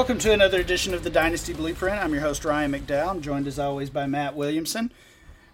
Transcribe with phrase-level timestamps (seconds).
[0.00, 2.02] Welcome to another edition of the Dynasty Blueprint.
[2.02, 3.10] I'm your host, Ryan McDowell.
[3.10, 4.94] I'm joined as always by Matt Williamson.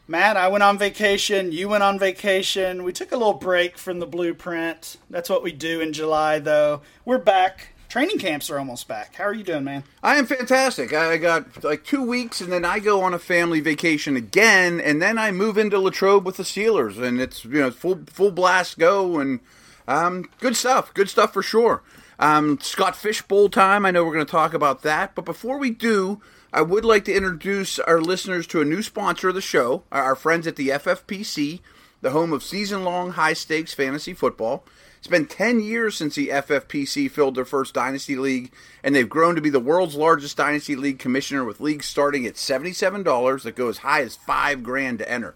[0.06, 1.50] Matt, I went on vacation.
[1.50, 2.84] You went on vacation.
[2.84, 4.98] We took a little break from the blueprint.
[5.10, 6.82] That's what we do in July, though.
[7.04, 7.74] We're back.
[7.88, 9.16] Training camps are almost back.
[9.16, 9.82] How are you doing, man?
[10.00, 10.92] I am fantastic.
[10.92, 15.02] I got like two weeks, and then I go on a family vacation again, and
[15.02, 18.78] then I move into Latrobe with the Steelers, and it's you know full full blast
[18.78, 19.40] go, and
[19.88, 20.94] um, good stuff.
[20.94, 21.82] Good stuff for sure.
[22.18, 23.84] Um, Scott Fish Bowl time.
[23.84, 26.20] I know we're going to talk about that, but before we do,
[26.52, 30.14] I would like to introduce our listeners to a new sponsor of the show, our
[30.14, 31.60] friends at the FFPC,
[32.00, 34.64] the home of season long high stakes fantasy football.
[34.98, 39.34] It's been 10 years since the FFPC filled their first Dynasty League, and they've grown
[39.34, 43.68] to be the world's largest Dynasty League commissioner with leagues starting at $77 that go
[43.68, 45.34] as high as 5 grand to enter.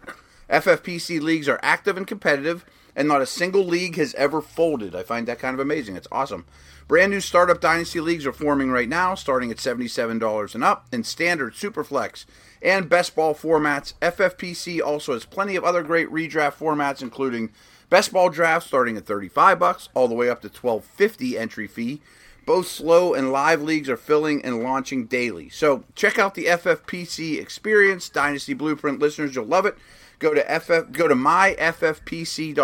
[0.48, 2.64] FFPC leagues are active and competitive,
[2.96, 4.94] and not a single league has ever folded.
[4.94, 5.96] I find that kind of amazing.
[5.96, 6.46] It's awesome.
[6.90, 11.04] Brand new startup Dynasty leagues are forming right now, starting at $77 and up in
[11.04, 12.24] standard, superflex,
[12.60, 13.94] and best ball formats.
[14.02, 17.50] FFPC also has plenty of other great redraft formats, including
[17.90, 22.00] Best ball drafts starting at 35 bucks all the way up to 1250 entry fee.
[22.46, 25.48] Both slow and live leagues are filling and launching daily.
[25.48, 29.76] So check out the FFPC experience, Dynasty Blueprint listeners, you'll love it.
[30.20, 32.56] Go to FF go to myffpc.com.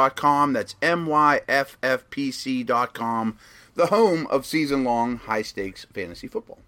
[0.53, 1.09] That's myffpc.com,
[3.77, 6.59] the home of season-long high-stakes fantasy football.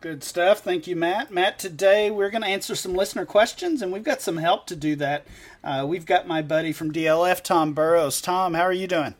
[0.00, 0.60] Good stuff.
[0.60, 1.32] Thank you, Matt.
[1.32, 4.76] Matt, today we're going to answer some listener questions, and we've got some help to
[4.76, 5.26] do that.
[5.62, 8.20] Uh, we've got my buddy from DLF, Tom Burrows.
[8.20, 9.14] Tom, how are you doing?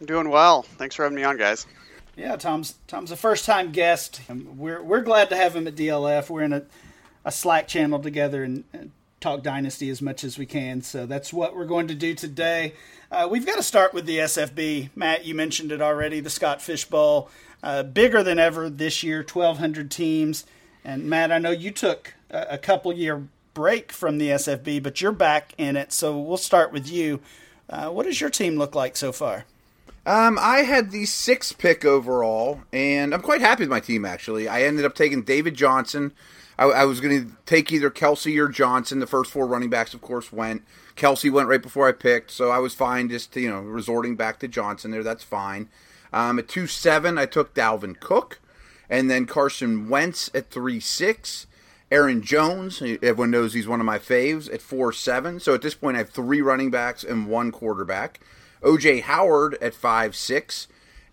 [0.00, 0.62] I'm doing well.
[0.62, 1.66] Thanks for having me on, guys.
[2.16, 4.20] Yeah, Tom's Tom's a first time guest.
[4.28, 6.30] We're we're glad to have him at DLF.
[6.30, 6.62] We're in a,
[7.24, 8.92] a Slack channel together and, and
[9.24, 10.82] talk Dynasty as much as we can.
[10.82, 12.74] So that's what we're going to do today.
[13.10, 14.90] Uh, we've got to start with the SFB.
[14.94, 16.20] Matt, you mentioned it already.
[16.20, 17.30] The Scott Fish Bowl
[17.62, 20.44] uh, bigger than ever this year, 1,200 teams.
[20.84, 25.00] And Matt, I know you took a, a couple year break from the SFB, but
[25.00, 25.90] you're back in it.
[25.90, 27.20] So we'll start with you.
[27.70, 29.46] Uh, what does your team look like so far?
[30.04, 34.04] Um, I had the sixth pick overall, and I'm quite happy with my team.
[34.04, 36.12] Actually, I ended up taking David Johnson.
[36.58, 39.00] I, I was going to take either Kelce or Johnson.
[39.00, 40.62] The first four running backs, of course, went.
[40.96, 44.16] Kelce went right before I picked, so I was fine just to, you know resorting
[44.16, 45.02] back to Johnson there.
[45.02, 45.68] That's fine.
[46.12, 48.40] Um, at two seven, I took Dalvin Cook,
[48.88, 51.46] and then Carson Wentz at three six.
[51.90, 55.38] Aaron Jones, everyone knows he's one of my faves at four seven.
[55.38, 58.20] So at this point, I have three running backs and one quarterback.
[58.62, 60.66] OJ Howard at five six.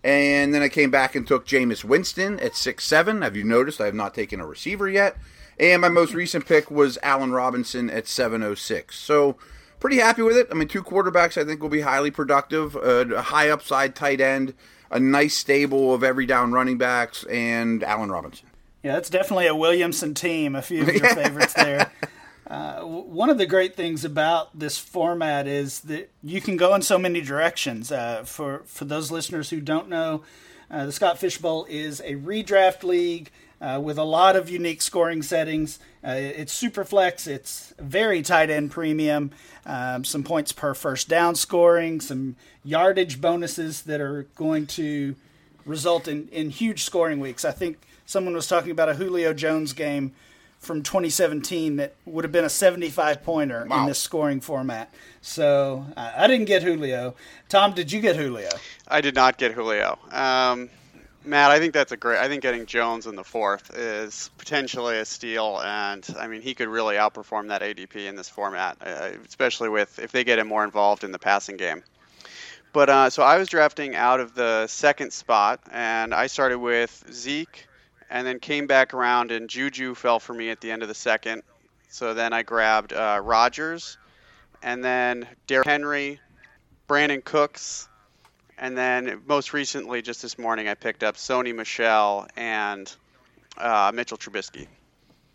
[0.04, 3.22] And then I came back and took Jameis Winston at six seven.
[3.22, 5.16] Have you noticed I have not taken a receiver yet?
[5.58, 8.98] And my most recent pick was Allen Robinson at 706.
[8.98, 9.36] So
[9.78, 10.48] pretty happy with it.
[10.50, 12.74] I mean, two quarterbacks I think will be highly productive.
[12.74, 14.54] Uh, a high upside tight end
[14.92, 18.46] a nice stable of every down running backs and Allen Robinson.
[18.82, 20.54] Yeah, that's definitely a Williamson team.
[20.54, 21.90] A few of your favorites there.
[22.52, 26.82] Uh, one of the great things about this format is that you can go in
[26.82, 27.90] so many directions.
[27.90, 30.22] Uh, for for those listeners who don't know,
[30.70, 33.30] uh, the Scott Fish Bowl is a redraft league
[33.62, 35.78] uh, with a lot of unique scoring settings.
[36.06, 37.26] Uh, it's super flex.
[37.26, 39.30] It's very tight end premium.
[39.64, 45.16] Um, some points per first down scoring, some yardage bonuses that are going to
[45.64, 47.46] result in, in huge scoring weeks.
[47.46, 50.12] I think someone was talking about a Julio Jones game
[50.62, 53.80] from 2017 that would have been a 75 pointer wow.
[53.80, 54.94] in this scoring format.
[55.20, 57.14] So uh, I didn't get Julio.
[57.48, 58.48] Tom, did you get Julio?
[58.86, 59.98] I did not get Julio.
[60.10, 60.70] Um,
[61.24, 62.18] Matt, I think that's a great.
[62.18, 66.54] I think getting Jones in the fourth is potentially a steal, and I mean he
[66.54, 70.48] could really outperform that ADP in this format, uh, especially with if they get him
[70.48, 71.84] more involved in the passing game.
[72.72, 77.04] But uh, so I was drafting out of the second spot, and I started with
[77.12, 77.68] Zeke,
[78.12, 80.94] and then came back around, and Juju fell for me at the end of the
[80.94, 81.42] second.
[81.88, 83.96] So then I grabbed uh, Rodgers,
[84.62, 86.20] and then Derrick Henry,
[86.88, 87.88] Brandin Cooks,
[88.58, 92.94] and then most recently, just this morning, I picked up Sony Michel and
[93.56, 94.66] uh, Mitchell Trubisky.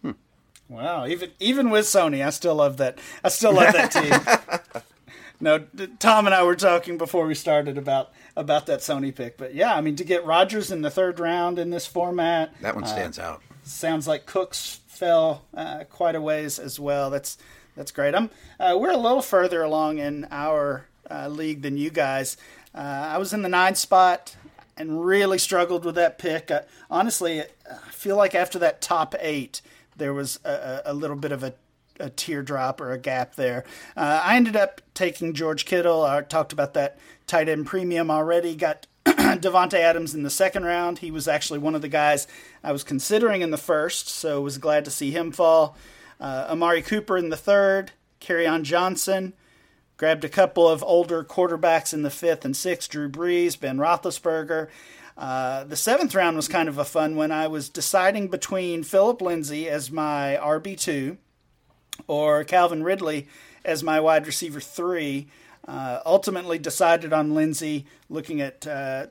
[0.04, 0.12] Hmm.
[0.70, 3.00] Wow, even even with Sony, I still love that.
[3.24, 3.92] I still love that
[4.72, 4.82] team.
[5.42, 5.66] no,
[5.98, 9.76] Tom and I were talking before we started about about that Sony pick, but yeah,
[9.76, 13.20] I mean to get Rodgers in the third round in this format, that one stands
[13.20, 13.42] uh, out.
[13.64, 17.10] Sounds like Cooks fell uh, quite a ways as well.
[17.10, 17.38] That's
[17.76, 18.16] that's great.
[18.16, 18.30] I'm
[18.60, 22.38] uh, we're a little further along in our uh, league than you guys.
[22.74, 24.36] Uh, I was in the nine spot
[24.78, 26.52] and really struggled with that pick.
[26.52, 29.62] Uh, honestly, I feel like after that top eight,
[29.96, 31.54] there was a, a little bit of a,
[32.00, 33.64] a, teardrop or a gap there.
[33.96, 36.04] Uh, I ended up taking George Kittle.
[36.04, 38.56] I talked about that tight end premium already.
[38.56, 41.00] Got Davante Adams in the second round.
[41.00, 42.28] He was actually one of the guys
[42.64, 45.78] I was considering in the first, so was glad to see him fall.
[46.20, 47.92] Uh, Amari Cooper in the third.
[48.30, 49.34] on Johnson.
[49.98, 52.90] Grabbed a couple of older quarterbacks in the fifth and sixth.
[52.90, 54.68] Drew Brees, Ben Roethlisberger.
[55.18, 57.32] Uh, the seventh round was kind of a fun one.
[57.32, 61.18] I was deciding between Phillip Lindsay as my RB two,
[62.06, 63.28] or Calvin Ridley
[63.66, 65.28] as my wide receiver three.
[65.68, 69.08] Uh, ultimately decided on Lindsay, looking at uh,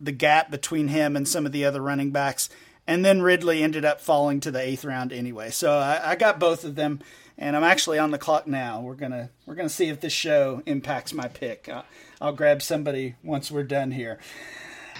[0.00, 2.48] the gap between him and some of the other running backs.
[2.86, 5.50] And then Ridley ended up falling to the eighth round anyway.
[5.50, 7.00] So I, I got both of them,
[7.36, 8.80] and I'm actually on the clock now.
[8.80, 11.68] We're gonna we're gonna see if this show impacts my pick.
[11.68, 11.84] I'll,
[12.20, 14.18] I'll grab somebody once we're done here.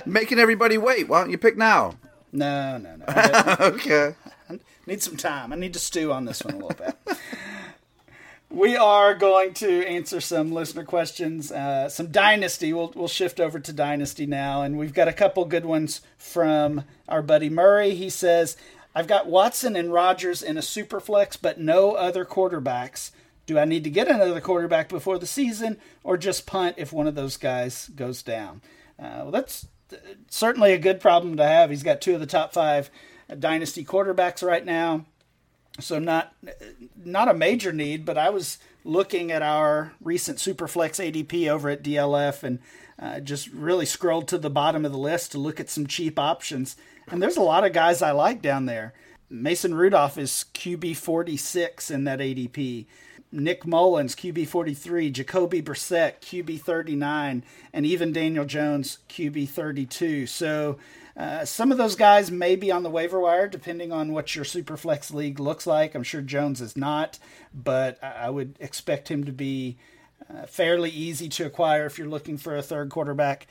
[0.04, 1.08] Making everybody wait.
[1.08, 1.94] Why don't you pick now?
[2.30, 3.06] No, no, no.
[3.60, 4.14] okay.
[4.50, 5.52] I need some time.
[5.52, 6.96] I need to stew on this one a little bit
[8.50, 12.72] we are going to answer some listener questions, uh, some dynasty.
[12.72, 16.84] We'll we'll shift over to dynasty now, and we've got a couple good ones from
[17.08, 17.94] our buddy Murray.
[17.94, 18.56] He says,
[18.94, 23.10] "I've got Watson and Rodgers in a super flex, but no other quarterbacks.
[23.44, 27.06] Do I need to get another quarterback before the season, or just punt if one
[27.06, 28.62] of those guys goes down?"
[28.98, 29.66] Uh, well, that's
[30.28, 31.70] certainly a good problem to have.
[31.70, 32.90] He's got two of the top five
[33.38, 35.04] dynasty quarterbacks right now
[35.78, 36.34] so not
[36.96, 41.82] not a major need, but I was looking at our recent Superflex ADP over at
[41.82, 42.58] DLF and
[42.98, 46.18] uh, just really scrolled to the bottom of the list to look at some cheap
[46.18, 46.76] options.
[47.10, 48.92] And there's a lot of guys I like down there.
[49.30, 52.86] Mason Rudolph is QB 46 in that ADP.
[53.30, 57.44] Nick Mullens, QB 43, Jacoby Brissett, QB 39,
[57.74, 60.26] and even Daniel Jones, QB 32.
[60.26, 60.78] So
[61.18, 64.44] uh, some of those guys may be on the waiver wire, depending on what your
[64.44, 65.96] Superflex league looks like.
[65.96, 67.18] I'm sure Jones is not,
[67.52, 69.76] but I would expect him to be
[70.30, 73.48] uh, fairly easy to acquire if you're looking for a third quarterback.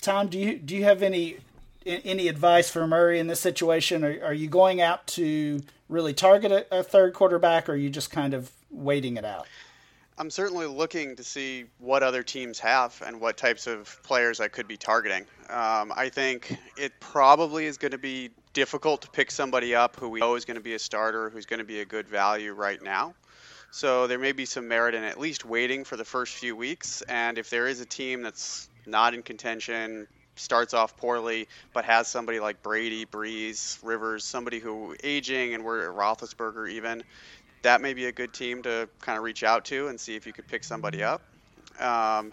[0.00, 1.38] Tom, do you do you have any
[1.84, 4.04] any advice for Murray in this situation?
[4.04, 7.90] Are, are you going out to really target a, a third quarterback, or are you
[7.90, 9.48] just kind of waiting it out?
[10.20, 14.48] I'm certainly looking to see what other teams have and what types of players I
[14.48, 15.22] could be targeting.
[15.48, 20.08] Um, I think it probably is going to be difficult to pick somebody up who
[20.08, 22.52] we know is going to be a starter, who's going to be a good value
[22.52, 23.14] right now.
[23.70, 27.00] So there may be some merit in at least waiting for the first few weeks.
[27.02, 32.08] And if there is a team that's not in contention, starts off poorly, but has
[32.08, 37.02] somebody like Brady, Brees, Rivers, somebody who aging, and we're at Roethlisberger even,
[37.62, 40.26] that may be a good team to kind of reach out to and see if
[40.26, 41.22] you could pick somebody up.
[41.80, 42.32] Um,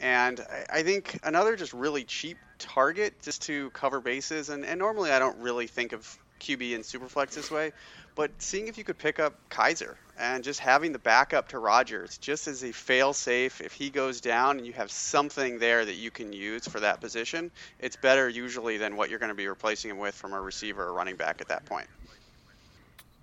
[0.00, 5.10] and I think another just really cheap target just to cover bases, and, and normally
[5.10, 7.72] I don't really think of QB and Superflex this way,
[8.14, 12.18] but seeing if you could pick up Kizer and just having the backup to Rodgers
[12.18, 15.94] just as a fail safe if he goes down and you have something there that
[15.94, 19.46] you can use for that position, it's better usually than what you're going to be
[19.46, 21.86] replacing him with from a receiver or running back at that point.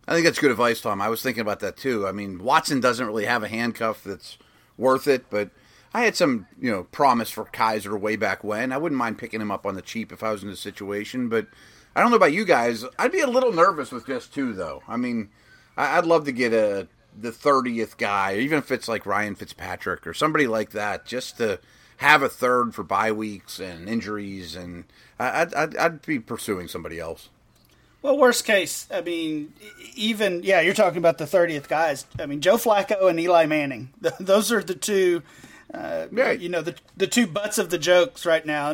[0.08, 1.02] I think that's good advice, Tom.
[1.02, 2.08] I was thinking about that too.
[2.08, 4.38] I mean, Watson doesn't really have a handcuff that's
[4.78, 5.50] worth it, but
[5.94, 8.72] I had some, you know, promise for Kizer way back when.
[8.72, 11.28] I wouldn't mind picking him up on the cheap if I was in a situation,
[11.28, 11.48] but
[11.96, 12.86] I don't know about you guys.
[12.98, 14.84] I'd be a little nervous with just two, though.
[14.88, 15.30] I mean,
[15.76, 16.88] I'd love to get a
[17.20, 21.60] the thirtieth guy, even if it's like Ryan Fitzpatrick or somebody like that, just to
[21.98, 24.86] have a third for bye weeks and injuries, and
[25.20, 27.30] I'd, I'd, I'd be pursuing somebody else.
[28.02, 29.54] Well, worst case, I mean,
[29.96, 32.06] even yeah, you're talking about the 30th guys.
[32.20, 33.90] I mean, Joe Flacco and Eli Manning.
[34.20, 35.24] those are the two.
[35.74, 36.40] Uh, right.
[36.40, 38.74] You know, the the two butts of the jokes right now.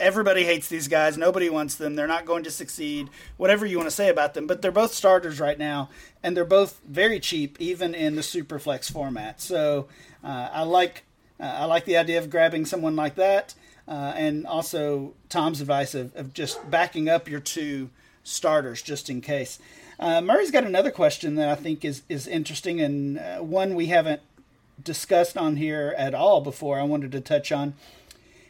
[0.00, 1.18] Everybody hates these guys.
[1.18, 1.96] Nobody wants them.
[1.96, 3.10] They're not going to succeed.
[3.36, 5.90] Whatever you want to say about them, but they're both starters right now,
[6.22, 9.42] and they're both very cheap, even in the superflex format.
[9.42, 9.88] So
[10.22, 11.04] uh, I like
[11.38, 13.54] uh, I like the idea of grabbing someone like that,
[13.86, 17.90] uh, and also Tom's advice of, of just backing up your two
[18.24, 19.60] starters just in case.
[20.00, 23.86] Uh, Murray's got another question that I think is is interesting and uh, one we
[23.86, 24.22] haven't
[24.82, 26.80] discussed on here at all before.
[26.80, 27.74] I wanted to touch on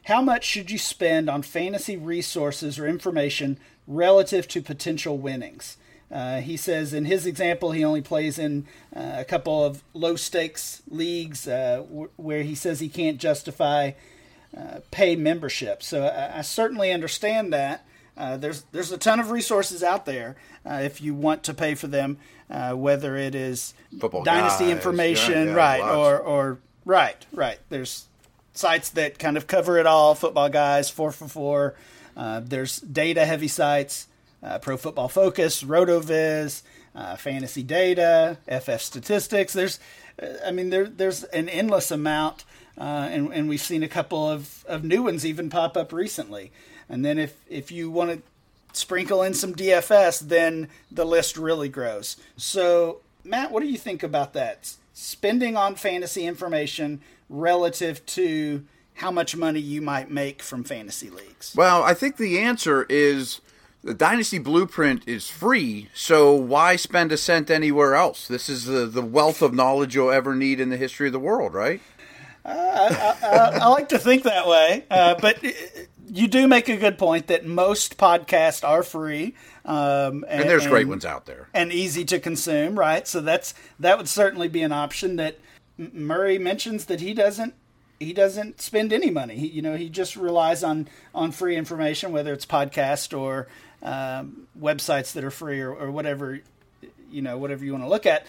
[0.05, 5.77] how much should you spend on fantasy resources or information relative to potential winnings.
[6.11, 10.17] Uh, he says in his example, he only plays in uh, a couple of low
[10.17, 13.93] stakes leagues uh, w- where he says he can't justify
[14.57, 15.83] uh, pay membership.
[15.83, 17.87] So I, I certainly understand that.
[18.17, 21.75] Uh, there's there's a ton of resources out there uh, if you want to pay
[21.75, 22.17] for them,
[22.49, 24.73] uh, whether it is Football dynasty guys.
[24.75, 25.97] information, yeah, yeah, right, lots.
[25.97, 27.59] or or right, right.
[27.71, 28.07] There's
[28.53, 30.15] sites that kind of cover it all.
[30.15, 31.75] Football guys, four for four.
[32.17, 34.07] Uh, there's data heavy sites,
[34.43, 36.63] uh, Pro Football Focus, RotoViz,
[37.19, 39.53] Fantasy Data, FF Statistics.
[39.53, 39.81] There's,
[40.47, 42.45] I mean, there there's an endless amount.
[42.79, 46.53] uh, and and we've seen a couple of, of new ones even pop up recently.
[46.89, 48.23] And then if if you want to
[48.79, 52.17] sprinkle in some DFS, then the list really grows.
[52.37, 54.75] So Matt, what do you think about that?
[54.93, 58.65] Spending on fantasy information relative to
[58.95, 61.55] how much money you might make from fantasy leagues.
[61.57, 63.41] Well, I think the answer is
[63.83, 68.29] the Dynasty Blueprint is free, so why spend a cent anywhere else?
[68.29, 71.19] This is the, the wealth of knowledge you'll ever need in the history of the
[71.19, 71.81] world, right?
[72.45, 75.43] Uh, I, I, I, like to think that way, uh, but
[76.09, 79.35] you do make a good point that most podcasts are free,
[79.65, 83.07] um, and, and, there's and, great ones out there, and easy to consume, right?
[83.07, 85.17] So that's that would certainly be an option.
[85.17, 85.39] That
[85.79, 87.55] Murray mentions that he doesn't
[88.01, 89.37] he doesn't spend any money.
[89.37, 93.49] He, you know, he just relies on on free information, whether it's podcast or
[93.83, 96.41] um, websites that are free or, or, whatever
[97.11, 98.27] you know, whatever you want to look at.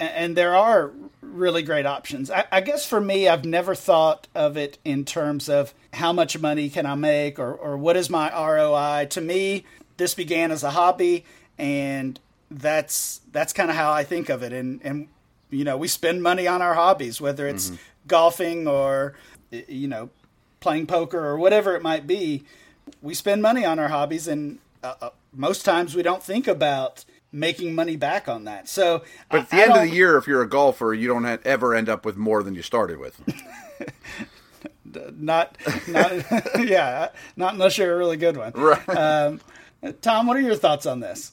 [0.00, 0.90] And, there are
[1.22, 2.30] really great options.
[2.30, 6.38] I, I, guess for me, I've never thought of it in terms of how much
[6.38, 9.06] money can I make or or what is my ROI.
[9.10, 9.64] To me,
[9.96, 11.24] this began as a hobby,
[11.56, 12.18] and
[12.50, 14.52] that's that's kind of how I think of it.
[14.52, 15.08] And and
[15.48, 19.14] you know, we spend money on our hobbies, whether it's mm-hmm golfing or
[19.50, 20.10] you know
[20.60, 22.44] playing poker or whatever it might be
[23.02, 27.04] we spend money on our hobbies and uh, uh, most times we don't think about
[27.34, 28.68] making money back on that.
[28.68, 31.08] So but at the I, end I of the year if you're a golfer you
[31.08, 33.20] don't ever end up with more than you started with.
[35.16, 35.56] Not
[35.88, 36.12] not
[36.60, 38.52] yeah not unless you're a really good one.
[38.52, 38.88] Right.
[38.88, 39.40] Um,
[40.00, 41.32] tom what are your thoughts on this?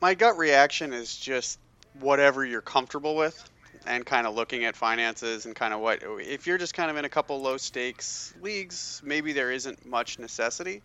[0.00, 1.58] My gut reaction is just
[2.00, 3.46] whatever you're comfortable with
[3.86, 6.96] and kind of looking at finances and kind of what if you're just kind of
[6.96, 10.80] in a couple low stakes leagues, maybe there isn't much necessity.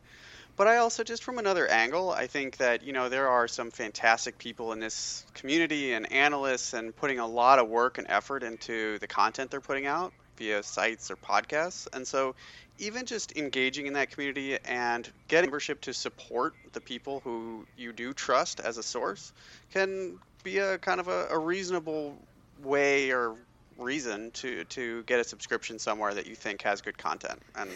[0.56, 3.72] But I also just from another angle, I think that you know there are some
[3.72, 8.44] fantastic people in this community and analysts and putting a lot of work and effort
[8.44, 11.88] into the content they're putting out via sites or podcasts.
[11.94, 12.36] And so
[12.80, 17.94] even just engaging in that community and getting membership to support the people who you
[17.94, 19.32] do trust as a source
[19.72, 22.16] can be a kind of a, a reasonable
[22.64, 23.36] way or
[23.78, 27.40] reason to to get a subscription somewhere that you think has good content.
[27.56, 27.70] And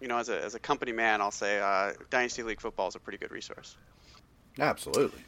[0.00, 2.94] you know, as a as a company man, I'll say uh, Dynasty League football is
[2.94, 3.76] a pretty good resource.
[4.58, 5.20] Absolutely.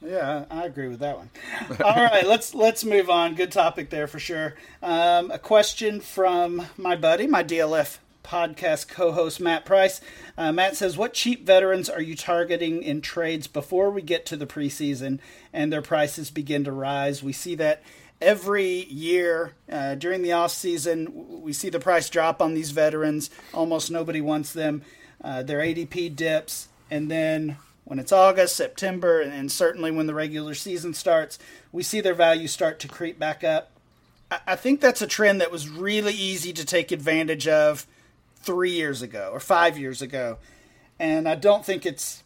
[0.00, 1.30] Yeah, I agree with that one.
[1.84, 3.34] All right, let's let's move on.
[3.34, 4.54] Good topic there for sure.
[4.82, 10.00] Um, a question from my buddy, my DLF podcast co-host Matt Price.
[10.36, 14.36] Uh, Matt says, "What cheap veterans are you targeting in trades before we get to
[14.36, 15.18] the preseason
[15.52, 17.22] and their prices begin to rise?
[17.22, 17.82] We see that
[18.20, 23.30] every year uh, during the off season, we see the price drop on these veterans.
[23.52, 24.82] Almost nobody wants them.
[25.22, 30.54] Uh, their ADP dips, and then when it's August, September, and certainly when the regular
[30.54, 31.38] season starts,
[31.72, 33.72] we see their value start to creep back up.
[34.30, 37.86] I, I think that's a trend that was really easy to take advantage of
[38.36, 40.38] three years ago or five years ago,
[41.00, 42.22] and I don't think it's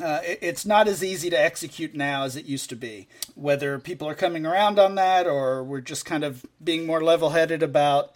[0.00, 3.06] uh, it's not as easy to execute now as it used to be.
[3.34, 7.62] Whether people are coming around on that, or we're just kind of being more level-headed
[7.62, 8.14] about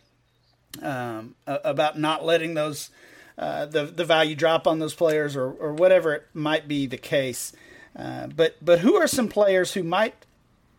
[0.83, 2.91] um, about not letting those
[3.39, 6.97] uh, the the value drop on those players, or or whatever it might be the
[6.97, 7.53] case.
[7.97, 10.27] Uh, but but who are some players who might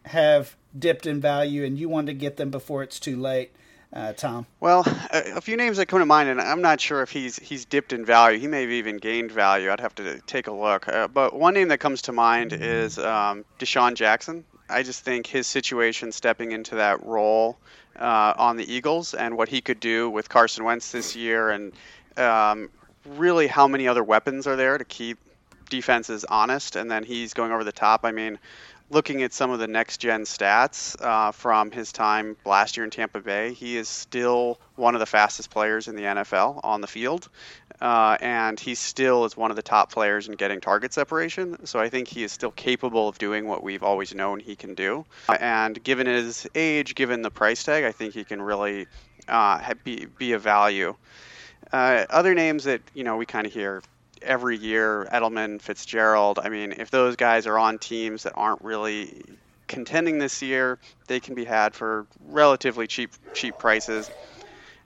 [0.06, 3.52] have dipped in value, and you want to get them before it's too late?
[3.96, 4.46] Uh, Tom?
[4.60, 7.40] Well, a, a, few names that come to mind, and I'm not sure if he's
[7.40, 8.38] he's dipped in value.
[8.38, 9.72] He may have even gained value.
[9.72, 10.88] I'd have to take a look.
[10.88, 14.44] Uh, but one name that comes to mind is um, DeSean Jackson.
[14.70, 17.58] I just think his situation stepping into that role
[18.00, 21.72] uh, on the Eagles and what he could do with Carson Wentz this year, and
[22.18, 22.70] um,
[23.06, 25.20] really how many other weapons are there to keep
[25.70, 28.02] defenses honest, and then he's going over the top.
[28.04, 28.40] I mean,
[28.90, 32.90] looking at some of the next gen stats uh, from his time last year in
[32.90, 36.88] Tampa Bay, he is still one of the fastest players in the NFL on the
[36.88, 37.30] field.
[37.82, 41.66] Uh, and he still is one of the top players in getting target separation.
[41.66, 44.76] So I think he is still capable of doing what we've always known he can
[44.76, 45.06] do.
[45.28, 48.88] Uh, and given his age, given the price tag, I think he can really
[49.28, 50.96] uh, be, be a value.
[51.74, 53.82] Uh, other names that you know we kind of hear
[54.22, 56.40] every year, Edelman, Fitzgerald.
[56.40, 59.24] I mean, if those guys are on teams that aren't really
[59.68, 64.10] contending this year, they can be had for relatively cheap cheap prices.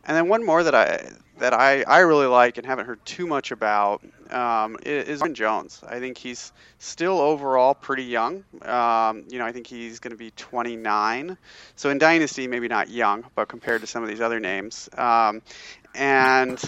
[0.05, 3.25] And then one more that I that I, I really like and haven't heard too
[3.25, 5.81] much about um, is Aaron Jones.
[5.88, 8.43] I think he's still overall pretty young.
[8.62, 11.38] Um, you know, I think he's going to be 29.
[11.75, 14.89] So in Dynasty, maybe not young, but compared to some of these other names.
[14.98, 15.41] Um,
[15.95, 16.62] and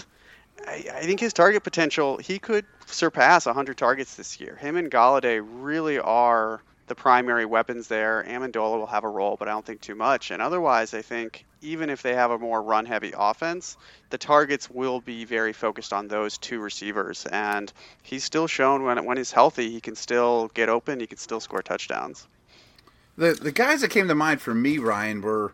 [0.66, 4.56] I, I think his target potential, he could surpass 100 targets this year.
[4.56, 8.24] Him and Golladay really are the primary weapons there.
[8.28, 10.30] Amendola will have a role, but I don't think too much.
[10.30, 13.76] And otherwise, I think even if they have a more run heavy offense,
[14.10, 17.24] the targets will be very focused on those two receivers.
[17.26, 21.18] And he's still shown when when he's healthy, he can still get open, he can
[21.18, 22.26] still score touchdowns.
[23.16, 25.52] The the guys that came to mind for me, Ryan, were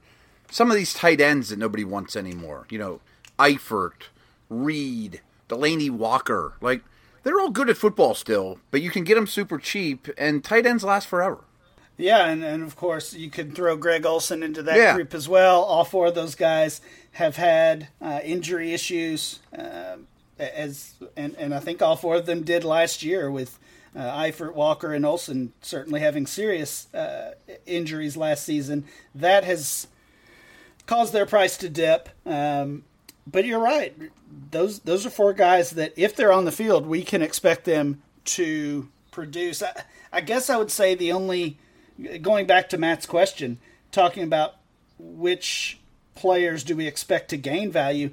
[0.51, 2.67] some of these tight ends that nobody wants anymore.
[2.71, 3.01] You know,
[3.39, 4.09] Eifert,
[4.49, 6.55] Reed, Delanie Walker.
[6.61, 6.83] Like
[7.23, 10.67] they're all good at football still, but you can get them super cheap, and tight
[10.67, 11.45] ends last forever.
[11.97, 14.95] Yeah, and, and of course you could throw Greg Olsen into that yeah.
[14.95, 15.63] group as well.
[15.63, 16.81] All four of those guys
[17.13, 19.97] have had uh, injury issues, uh,
[20.39, 23.59] as and, and I think all four of them did last year with
[23.97, 27.33] uh, Eifert, Walker, and Olsen certainly having serious uh,
[27.67, 28.85] injuries last season.
[29.13, 29.89] That has
[30.87, 32.09] caused their price to dip.
[32.25, 32.85] Um,
[33.31, 33.95] but you're right;
[34.51, 38.03] those those are four guys that if they're on the field, we can expect them
[38.25, 39.63] to produce.
[39.63, 41.59] I, I guess I would say the only
[42.23, 43.59] going back to Matt's question,
[43.91, 44.55] talking about
[44.99, 45.79] which
[46.15, 48.11] players do we expect to gain value.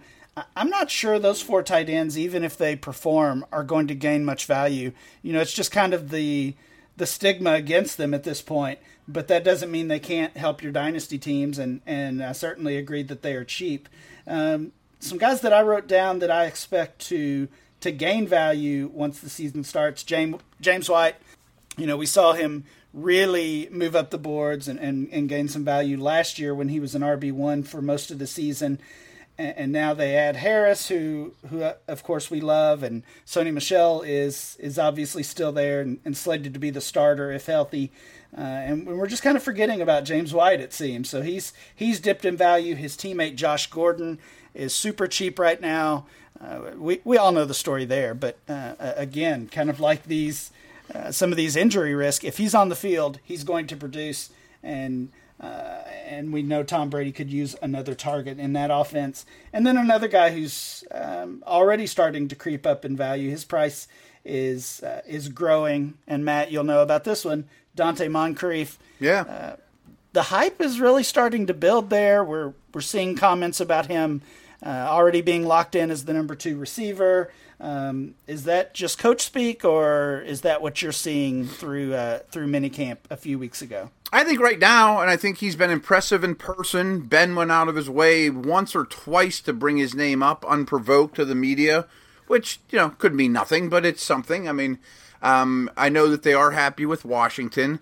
[0.56, 4.26] I'm not sure those four tight ends, even if they perform, are going to gain
[4.26, 4.92] much value.
[5.22, 6.56] You know, it's just kind of the
[6.98, 8.80] the stigma against them at this point.
[9.08, 13.04] But that doesn't mean they can't help your dynasty teams, and and I certainly agree
[13.04, 13.88] that they are cheap.
[14.28, 17.48] Um, some guys that I wrote down that I expect to
[17.82, 20.04] to gain value once the season starts.
[20.04, 21.16] James James White,
[21.78, 25.66] you know, we saw him really move up the boards and, and, and gain some
[25.66, 28.80] value last year when he was an RB one for most of the season.
[29.38, 34.02] And, now they add Harris, who who uh, of course we love, and Sony Michel
[34.02, 37.92] is is obviously still there and, and slated to be the starter if healthy.
[38.36, 41.10] Uh, and we're just kind of forgetting about James White, it seems.
[41.10, 42.76] So he's he's dipped in value.
[42.76, 44.20] His teammate Josh Gordon
[44.56, 46.06] is super cheap right now.
[46.40, 50.52] Uh, we we all know the story there, but uh, again, kind of like these
[50.94, 52.24] uh, some of these injury risk.
[52.24, 54.30] If he's on the field, he's going to produce,
[54.62, 59.26] and uh, and we know Tom Brady could use another target in that offense.
[59.52, 63.30] And then another guy who's um, already starting to creep up in value.
[63.30, 63.88] His price
[64.24, 68.78] is uh, is growing, and Matt, you'll know about this one, Donte Moncrief.
[69.00, 69.22] Yeah.
[69.22, 69.56] Uh,
[70.14, 72.24] the hype is really starting to build there.
[72.24, 74.22] We're we're seeing comments about him
[74.66, 77.32] uh, already being locked in as the number two receiver.
[77.60, 82.48] Um, is that just coach speak, or is that what you're seeing through uh, through
[82.48, 83.92] minicamp a few weeks ago?
[84.12, 87.02] I think right now, and I think he's been impressive in person.
[87.02, 91.16] Ben went out of his way once or twice to bring his name up unprovoked
[91.16, 91.88] to the media,
[92.28, 94.50] which you know could mean nothing, but it's something.
[94.50, 94.80] I mean,
[95.22, 97.80] um, I know that they are happy with Washington,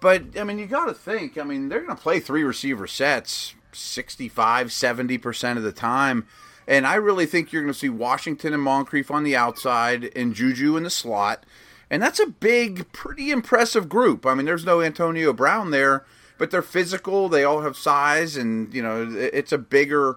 [0.00, 1.38] but I mean, you got to think.
[1.38, 6.26] I mean, they're going to play three receiver sets 65, 70 percent of the time.
[6.66, 10.34] And I really think you're going to see Washington and Moncrief on the outside and
[10.34, 11.44] Juju in the slot.
[11.90, 14.24] And that's a big, pretty impressive group.
[14.24, 16.04] I mean, there's no Antonio Brown there,
[16.38, 17.28] but they're physical.
[17.28, 20.16] They all have size, and you know, it's a bigger,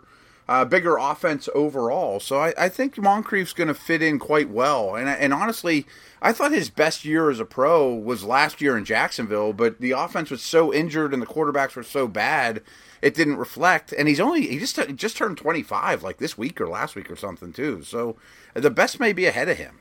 [0.49, 2.19] uh, bigger offense overall.
[2.19, 4.95] So I, I think Moncrief's going to fit in quite well.
[4.95, 5.85] And and honestly,
[6.21, 9.91] I thought his best year as a pro was last year in Jacksonville, but the
[9.91, 12.61] offense was so injured and the quarterbacks were so bad
[13.01, 13.93] it didn't reflect.
[13.93, 17.15] And he's only he just just turned 25 like this week or last week or
[17.15, 17.83] something too.
[17.83, 18.17] So
[18.53, 19.79] the best may be ahead of him.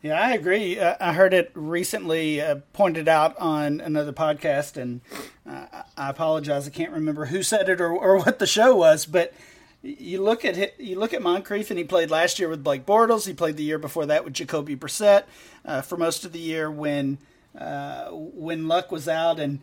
[0.00, 0.78] Yeah, I agree.
[0.78, 5.00] Uh, I heard it recently uh, pointed out on another podcast, and
[5.44, 5.66] uh,
[5.96, 6.68] I apologize.
[6.68, 9.34] I can't remember who said it or, or what the show was, but
[9.82, 13.26] you look at you look at Moncrief, and he played last year with Blake Bortles.
[13.26, 15.24] He played the year before that with Jacoby Brissett
[15.64, 17.18] uh, for most of the year when
[17.56, 19.60] uh, when Luck was out, and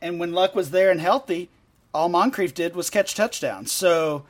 [0.00, 1.50] and when Luck was there and healthy,
[1.92, 3.72] all Moncrief did was catch touchdowns.
[3.72, 4.24] So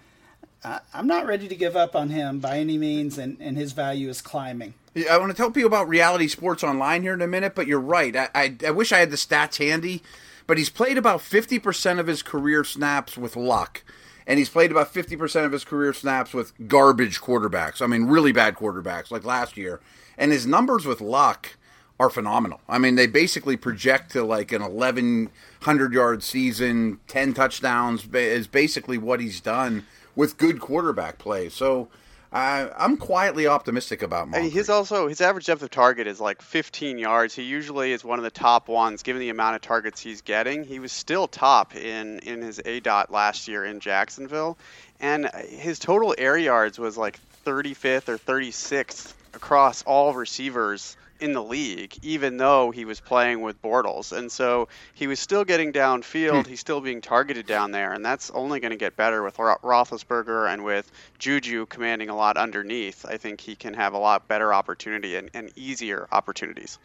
[0.64, 3.72] uh, I'm not ready to give up on him by any means, and, and his
[3.72, 4.74] value is climbing.
[5.08, 7.78] I want to tell people about Reality Sports Online here in a minute, but you're
[7.78, 8.16] right.
[8.16, 10.02] I, I, I wish I had the stats handy,
[10.46, 13.84] but he's played about 50% of his career snaps with luck
[14.28, 17.80] and he's played about 50% of his career snaps with garbage quarterbacks.
[17.80, 19.80] I mean, really bad quarterbacks, like last year.
[20.18, 21.56] And his numbers with luck
[21.98, 22.60] are phenomenal.
[22.68, 28.98] I mean, they basically project to like an 1,100 yard season, 10 touchdowns is basically
[28.98, 31.48] what he's done with good quarterback play.
[31.48, 31.88] So
[32.32, 34.52] uh, I'm quietly optimistic about Moncrief.
[34.52, 37.34] His also his average depth of target is like 15 yards.
[37.34, 40.64] He usually is one of the top ones, given the amount of targets he's getting.
[40.64, 44.58] He was still top in in his aDOT last year in Jacksonville,
[45.00, 51.42] and his total air yards was like 35th or 36th across all receivers in the
[51.42, 54.16] league, even though he was playing with Bortles.
[54.16, 56.44] And so he was still getting downfield.
[56.44, 56.50] Hmm.
[56.50, 57.92] He's still being targeted down there.
[57.92, 62.16] And that's only going to get better with Ro- Roethlisberger and with Juju commanding a
[62.16, 63.04] lot underneath.
[63.06, 66.78] I think he can have a lot better opportunity and, and easier opportunities.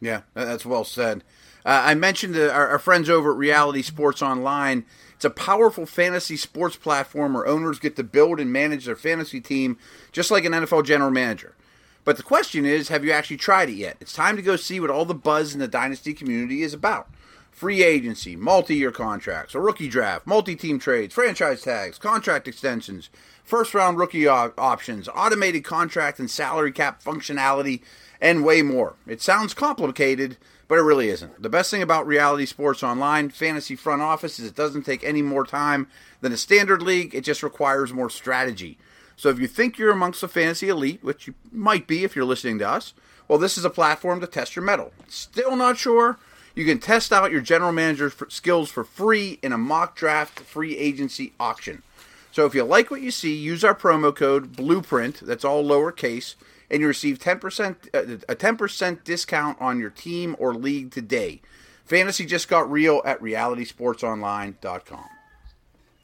[0.00, 1.22] Yeah, that's well said.
[1.64, 4.84] Uh, I mentioned uh, our, our friends over at Reality Sports Online.
[5.14, 9.40] It's a powerful fantasy sports platform where owners get to build and manage their fantasy
[9.40, 9.78] team
[10.12, 11.54] just like an NFL general manager.
[12.04, 13.96] But the question is, have you actually tried it yet?
[14.00, 17.08] It's time to go see what all the buzz in the dynasty community is about.
[17.50, 23.08] Free agency, multi year contracts, a rookie draft, multi team trades, franchise tags, contract extensions,
[23.44, 27.80] first round rookie op- options, automated contract and salary cap functionality,
[28.20, 28.94] and way more.
[29.06, 30.36] It sounds complicated,
[30.68, 31.40] but it really isn't.
[31.40, 35.22] The best thing about Reality Sports Online Fantasy Front Office is it doesn't take any
[35.22, 35.86] more time
[36.20, 38.78] than a standard league, it just requires more strategy.
[39.16, 42.24] So if you think you're amongst the fantasy elite, which you might be if you're
[42.24, 42.94] listening to us,
[43.28, 44.92] well, this is a platform to test your mettle.
[45.08, 46.18] Still not sure?
[46.54, 50.76] You can test out your general manager skills for free in a mock draft free
[50.76, 51.82] agency auction.
[52.30, 55.20] So if you like what you see, use our promo code Blueprint.
[55.20, 56.34] That's all lowercase,
[56.70, 61.40] and you receive 10% uh, a 10% discount on your team or league today.
[61.84, 65.13] Fantasy just got real at realitysportsonline.com.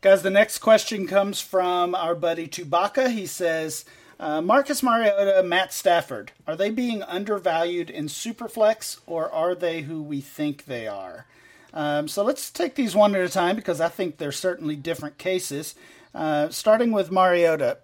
[0.03, 3.13] Guys, the next question comes from our buddy Chewbacca.
[3.13, 3.85] He says,
[4.19, 10.03] uh, Marcus Mariota, Matt Stafford, are they being undervalued in Superflex or are they who
[10.03, 11.27] we think they are?
[11.75, 15.19] Um, so let's take these one at a time because I think they're certainly different
[15.19, 15.75] cases.
[16.15, 17.77] Uh, starting with Mariota,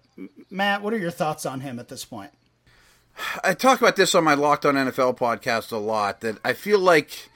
[0.49, 2.31] Matt, what are your thoughts on him at this point?
[3.43, 6.21] I talk about this on my Locked On NFL podcast a lot.
[6.21, 7.29] That I feel like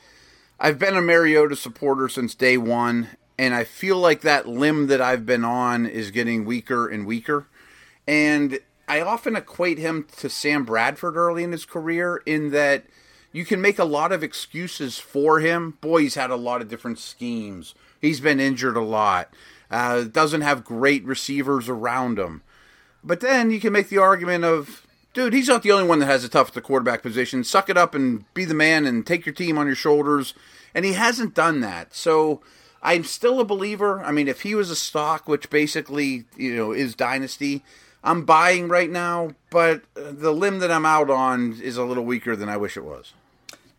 [0.59, 5.01] I've been a Mariota supporter since day one, and I feel like that limb that
[5.01, 7.47] I've been on is getting weaker and weaker.
[8.07, 12.85] And I often equate him to Sam Bradford early in his career in that
[13.31, 15.77] you can make a lot of excuses for him.
[15.81, 17.73] Boy, he's had a lot of different schemes.
[17.99, 19.33] He's been injured a lot.
[19.69, 22.41] Uh, doesn't have great receivers around him.
[23.03, 26.07] But then you can make the argument of, dude, he's not the only one that
[26.07, 27.43] has a tough at the quarterback position.
[27.43, 30.33] Suck it up and be the man and take your team on your shoulders.
[30.75, 31.95] And he hasn't done that.
[31.95, 32.41] So
[32.83, 34.01] I'm still a believer.
[34.01, 37.63] I mean, if he was a stock, which basically you know is dynasty,
[38.03, 39.35] I'm buying right now.
[39.49, 42.83] But the limb that I'm out on is a little weaker than I wish it
[42.83, 43.13] was.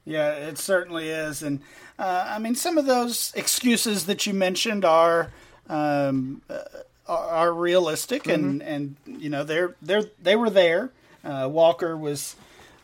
[0.04, 1.60] Yeah, it certainly is, and
[1.98, 5.30] uh, I mean some of those excuses that you mentioned are
[5.68, 6.60] um, uh,
[7.06, 8.68] are, realistic, and mm-hmm.
[8.68, 10.90] and you know they're they're they were there.
[11.24, 12.36] Uh, Walker was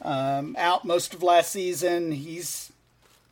[0.03, 2.13] um, out most of last season.
[2.13, 2.73] He's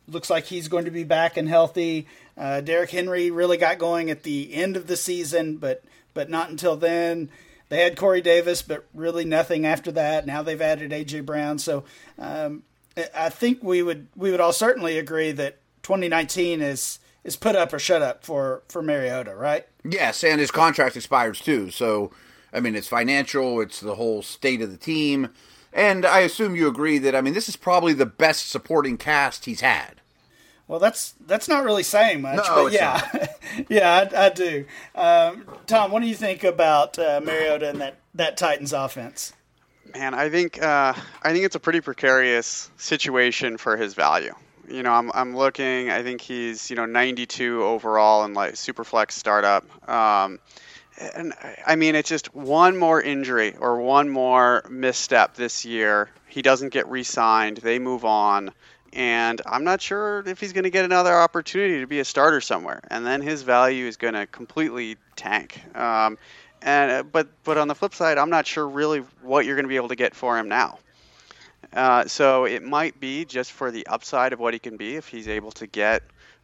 [0.07, 2.07] looks like he's going to be back and healthy.
[2.37, 6.49] Uh, Derrick Henry really got going at the end of the season, but but not
[6.49, 7.29] until then.
[7.69, 10.25] They had Corey Davis, but really nothing after that.
[10.25, 11.83] Now they've added AJ Brown, so
[12.17, 12.63] um,
[13.13, 17.73] I think we would we would all certainly agree that 2019 is is put up
[17.73, 19.65] or shut up for for Mariota, right?
[19.83, 21.71] Yes, and his contract expires too.
[21.71, 22.11] So,
[22.53, 25.29] I mean, it's financial, it's the whole state of the team,
[25.73, 29.45] and I assume you agree that I mean this is probably the best supporting cast
[29.45, 30.01] he's had.
[30.67, 33.27] Well, that's that's not really saying much, no, but yeah,
[33.69, 34.65] yeah, I, I do.
[34.95, 39.33] Um, Tom, what do you think about uh, Mariota and that that Titans offense?
[39.93, 44.33] Man, I think uh, I think it's a pretty precarious situation for his value.
[44.69, 45.89] You know, I'm I'm looking.
[45.89, 49.63] I think he's you know 92 overall in like Superflex startup.
[49.89, 50.39] Um,
[51.15, 51.33] and
[51.65, 56.09] I mean, it's just one more injury or one more misstep this year.
[56.27, 57.57] He doesn't get re-signed.
[57.57, 58.51] They move on
[58.93, 62.41] and I'm not sure if he's going to get another opportunity to be a starter
[62.41, 65.61] somewhere, and then his value is going to completely tank.
[65.75, 66.17] Um,
[66.61, 69.65] and uh, but but on the flip side, I'm not sure really what you're going
[69.65, 70.79] to be able to get for him now.
[71.73, 75.07] Uh, so it might be just for the upside of what he can be if
[75.07, 76.01] he's able to get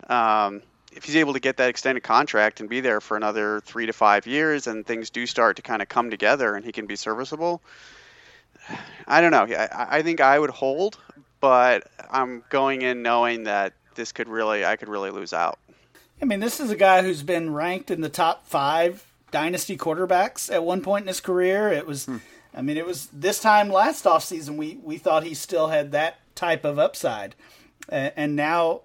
[0.10, 0.62] um,
[0.96, 3.94] if he's able to get that extended contract and be there for another three to
[3.94, 6.96] five years, and things do start to kind of come together, and he can be
[6.96, 7.62] serviceable.
[9.08, 9.56] I don't know.
[9.56, 10.98] I, I think I would hold,
[11.44, 15.60] but I'm going in knowing that this could really, I could really lose out.
[16.22, 20.50] I mean, this is a guy who's been ranked in the top five dynasty quarterbacks
[20.50, 21.68] at one point in his career.
[21.68, 22.20] It was, hmm.
[22.56, 26.20] I mean, it was this time last offseason we, we thought he still had that
[26.34, 27.36] type of upside.
[27.92, 28.84] Uh, and now,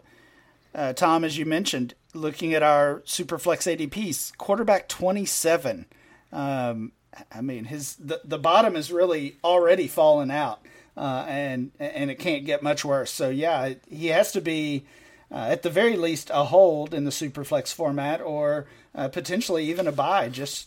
[0.75, 5.87] uh, Tom, as you mentioned, looking at our Superflex ADPs, quarterback 27.
[6.33, 6.91] Um,
[7.31, 10.61] I mean, his the, the bottom is really already fallen out
[10.99, 13.11] uh, and and it can't get much worse.
[13.11, 14.85] So yeah, he has to be
[15.31, 19.87] uh, at the very least a hold in the superflex format, or uh, potentially even
[19.87, 20.67] a buy, just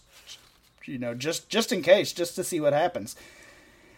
[0.86, 3.15] you know, just just in case, just to see what happens.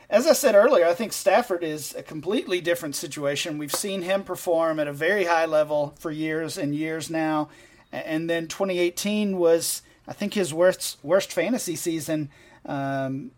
[0.10, 3.58] As I said earlier, I think Stafford is a completely different situation.
[3.58, 7.50] We've seen him perform at a very high level for years and years now,
[7.92, 12.30] and then 2018 was, I think, his worst worst fantasy season
[12.66, 13.32] um,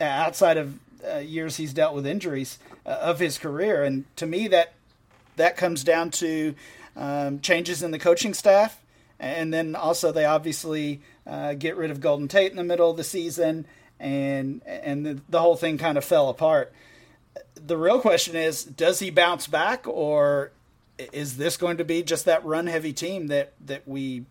[0.00, 0.78] outside of
[1.14, 4.74] uh, years he's dealt with injuries uh, of his career, and to me that
[5.36, 6.54] that comes down to
[6.96, 8.80] um, changes in the coaching staff,
[9.18, 12.96] and then also they obviously uh, get rid of Golden Tate in the middle of
[12.96, 13.66] the season,
[13.98, 16.72] and and the, the whole thing kind of fell apart.
[17.54, 20.50] The real question is, does he bounce back, or
[21.12, 24.24] is this going to be just that run heavy team that that we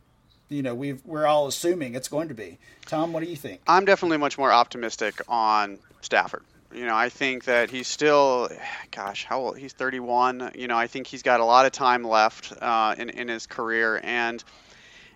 [0.50, 2.58] you know we we're all assuming it's going to be.
[2.86, 3.62] Tom, what do you think?
[3.68, 6.44] I'm definitely much more optimistic on Stafford.
[6.74, 8.50] You know, I think that he's still,
[8.92, 9.58] gosh, how old?
[9.58, 10.52] He's 31.
[10.56, 13.46] You know, I think he's got a lot of time left uh, in in his
[13.46, 14.44] career, and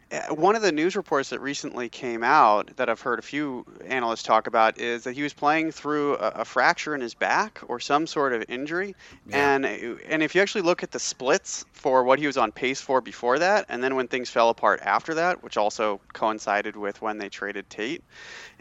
[0.09, 3.65] uh, one of the news reports that recently came out that I've heard a few
[3.85, 7.59] analysts talk about is that he was playing through a, a fracture in his back
[7.67, 8.95] or some sort of injury,
[9.27, 9.55] yeah.
[9.55, 12.79] and and if you actually look at the splits for what he was on pace
[12.79, 17.01] for before that, and then when things fell apart after that, which also coincided with
[17.01, 18.03] when they traded Tate,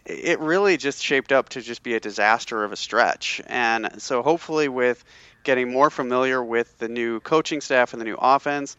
[0.06, 3.40] it really just shaped up to just be a disaster of a stretch.
[3.46, 5.04] And so hopefully with
[5.44, 8.76] getting more familiar with the new coaching staff and the new offense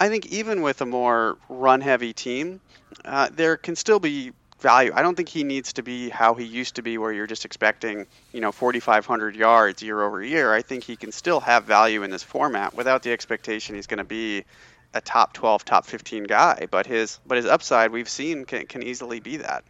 [0.00, 2.60] I think even with a more run heavy team,
[3.04, 4.92] uh, there can still be value.
[4.94, 7.44] I don't think he needs to be how he used to be, where you're just
[7.44, 10.54] expecting, you know, 4,500 yards year over year.
[10.54, 13.98] I think he can still have value in this format without the expectation he's going
[13.98, 14.44] to be
[14.94, 16.66] a top 12, top 15 guy.
[16.70, 19.64] But his but his upside we've seen can, can easily be that.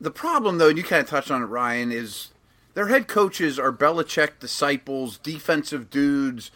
[0.00, 2.32] The problem, though, and you kind of touched on it, Ryan, is
[2.74, 6.50] their head coaches are Belichick disciples, defensive dudes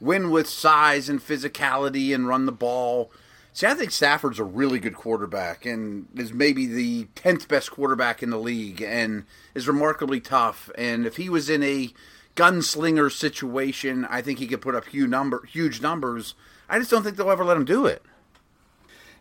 [0.00, 3.10] win with size and physicality and run the ball.
[3.52, 8.22] See, I think Stafford's a really good quarterback and is maybe the 10th best quarterback
[8.22, 10.70] in the league and is remarkably tough.
[10.76, 11.90] And if he was in a
[12.34, 16.34] gunslinger situation, I think he could put up huge, number, huge numbers.
[16.68, 18.02] I just don't think they'll ever let him do it.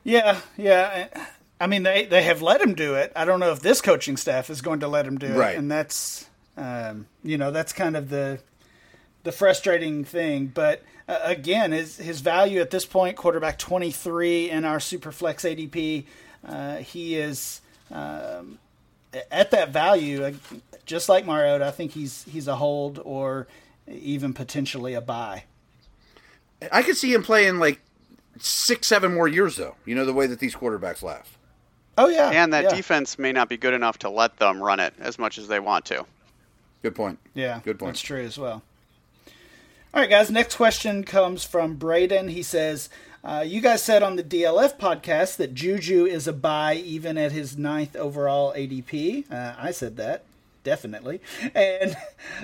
[0.04, 1.08] Yeah, yeah.
[1.60, 3.12] I mean, they, they have let him do it.
[3.16, 5.38] I don't know if this coaching staff is going to let him do it.
[5.38, 5.58] Right.
[5.58, 8.40] And that's, um, you know, that's kind of the
[9.24, 10.48] the frustrating thing.
[10.48, 15.70] But uh, again, his his value at this point, quarterback twenty three in our Superflex
[15.70, 16.06] ADP,
[16.48, 18.60] uh, he is um,
[19.32, 20.24] at that value.
[20.24, 20.34] Uh,
[20.86, 23.48] just like Mariota, I think he's he's a hold or
[23.88, 25.44] even potentially a buy.
[26.72, 27.82] I could see him playing like
[28.40, 29.76] six, seven more years, though.
[29.86, 31.30] You know the way that these quarterbacks last.
[31.98, 32.76] Oh yeah, and that yeah.
[32.76, 35.60] defense may not be good enough to let them run it as much as they
[35.60, 36.06] want to.
[36.82, 37.20] Good point.
[37.34, 37.94] Yeah, good point.
[37.94, 38.62] That's true as well.
[39.94, 40.30] All right, guys.
[40.30, 42.28] Next question comes from Braden.
[42.28, 42.90] He says,
[43.24, 47.32] uh, "You guys said on the DLF podcast that Juju is a buy even at
[47.32, 49.32] his ninth overall ADP.
[49.32, 50.26] Uh, I said that
[50.66, 51.22] definitely.
[51.54, 51.96] And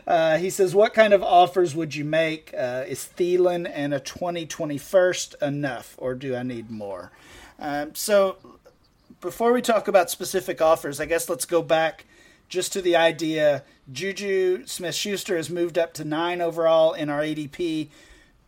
[0.08, 2.54] uh, he says, What kind of offers would you make?
[2.58, 7.12] Uh, is Thielen and a 2021st enough, or do I need more?
[7.60, 8.38] Um, so,
[9.22, 12.06] before we talk about specific offers, I guess let's go back
[12.50, 17.22] just to the idea Juju Smith Schuster has moved up to nine overall in our
[17.22, 17.88] ADP.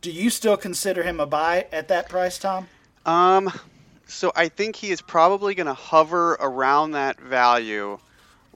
[0.02, 2.68] Do you still consider him a buy at that price, Tom?
[3.06, 3.52] Um,
[4.08, 8.00] so I think he is probably going to hover around that value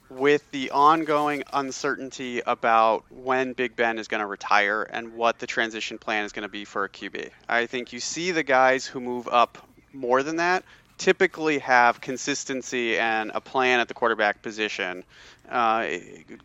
[0.10, 5.48] with the ongoing uncertainty about when Big Ben is going to retire and what the
[5.48, 7.30] transition plan is going to be for a QB.
[7.48, 9.58] I think you see the guys who move up
[9.94, 10.64] more than that
[10.98, 15.04] typically have consistency and a plan at the quarterback position
[15.50, 15.88] uh,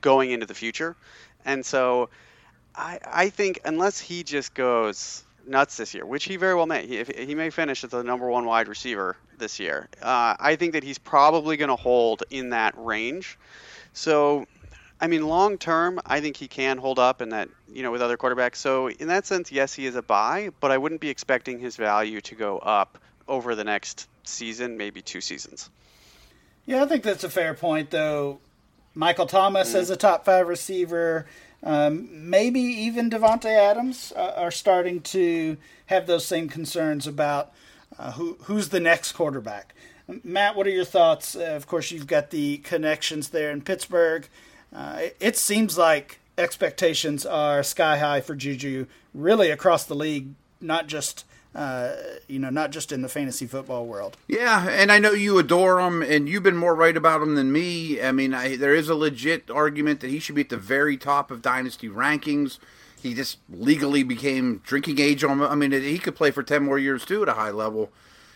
[0.01, 0.97] going into the future.
[1.45, 2.11] And so
[2.75, 6.87] I, I think unless he just goes nuts this year, which he very well may,
[6.87, 9.89] he, he may finish as the number one wide receiver this year.
[10.01, 13.39] Uh, I think that he's probably going to hold in that range.
[13.93, 14.47] So,
[15.01, 18.03] I mean, long term, I think he can hold up in that, you know, with
[18.03, 18.57] other quarterbacks.
[18.57, 21.77] So, in that sense, yes, he is a buy, but I wouldn't be expecting his
[21.77, 25.71] value to go up over the next season, maybe two seasons.
[26.67, 28.39] Yeah, I think that's a fair point, though.
[28.95, 29.77] Michael Thomas mm.
[29.77, 31.27] as a top five receiver,
[31.65, 35.57] um, maybe even Davante Adams uh, are starting to
[35.87, 37.53] have those same concerns about
[37.99, 39.75] uh, who who's the next quarterback.
[40.25, 41.37] Matt, what are your thoughts?
[41.37, 44.29] Uh, of course, you've got the connections there in Pittsburgh.
[44.75, 50.29] Uh, it, it seems like expectations are sky high for Juju, really across the league,
[50.61, 51.93] not just uh,
[52.29, 54.17] you know, not just in the fantasy football world.
[54.27, 57.53] Yeah, and I know you adore him, and you've been more right about him than
[57.53, 58.01] me.
[58.01, 60.97] I mean, I, there is a legit argument that he should be at the very
[60.97, 62.59] top of dynasty rankings.
[63.03, 65.43] He just legally became drinking age on.
[65.43, 67.91] I mean, he could play for ten more years too at a high level.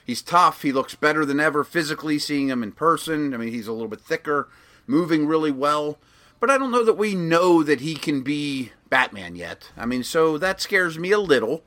[0.04, 0.62] He's tough.
[0.62, 2.18] He looks better than ever physically.
[2.18, 4.48] Seeing him in person, I mean, he's a little bit thicker,
[4.86, 5.98] moving really well.
[6.38, 9.70] But I don't know that we know that he can be Batman yet.
[9.76, 11.64] I mean, so that scares me a little.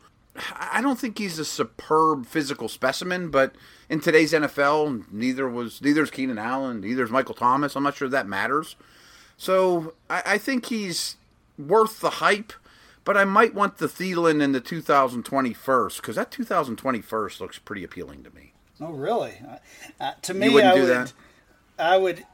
[0.56, 3.56] I don't think he's a superb physical specimen, but
[3.90, 7.76] in today's NFL, neither was neither's Keenan Allen, neither is Michael Thomas.
[7.76, 8.76] I'm not sure that matters.
[9.38, 11.18] So I, I think he's
[11.58, 12.54] worth the hype,
[13.04, 17.60] but I might want the Thielen in the 2020 first because that 2020 first looks
[17.60, 18.54] pretty appealing to me.
[18.82, 19.42] Oh, really?
[20.00, 21.14] Uh, to me, I would, that?
[21.78, 22.26] I would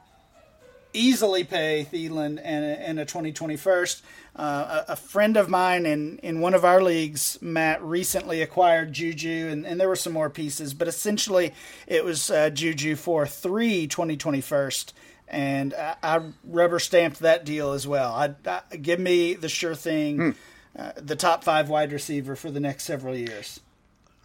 [0.96, 4.04] easily pay Thielen and a, and a 2020 first.
[4.36, 8.92] Uh, a, a, friend of mine in, in one of our leagues, Matt, recently acquired
[8.92, 11.54] Juju, and, and there were some more pieces, but essentially
[11.88, 14.94] it was uh, Juju for three 2020 first.
[15.28, 18.14] And I, I, rubber stamped that deal as well.
[18.14, 20.30] I, I give me the sure thing, hmm.
[20.78, 23.60] uh, the top five wide receiver for the next several years.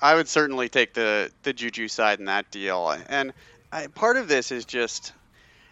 [0.03, 3.33] I would certainly take the the Juju side in that deal, and
[3.73, 5.13] I, part of this is just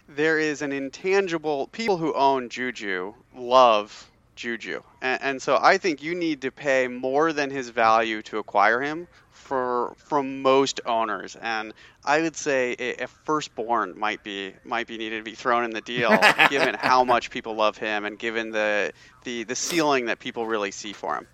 [0.09, 1.68] there is an intangible.
[1.68, 6.88] People who own Juju love Juju, and, and so I think you need to pay
[6.88, 11.73] more than his value to acquire him for from most owners, and
[12.05, 15.71] I would say a, a, firstborn might be might be needed to be thrown in
[15.71, 16.11] the deal,
[16.51, 18.92] given how much people love him and given the,
[19.25, 21.27] the the ceiling that people really see for him.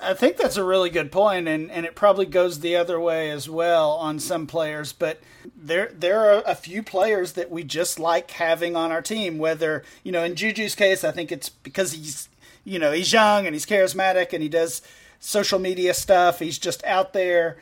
[0.00, 3.30] I think that's a really good point, and, and it probably goes the other way
[3.30, 4.92] as well on some players.
[4.92, 5.20] But
[5.54, 9.36] there there are a few players that we just like having on our team.
[9.36, 12.28] Whether you know, in Juju's case, I think it's because he's
[12.64, 14.80] you know he's young and he's charismatic and he does
[15.20, 16.38] social media stuff.
[16.38, 17.58] He's just out there,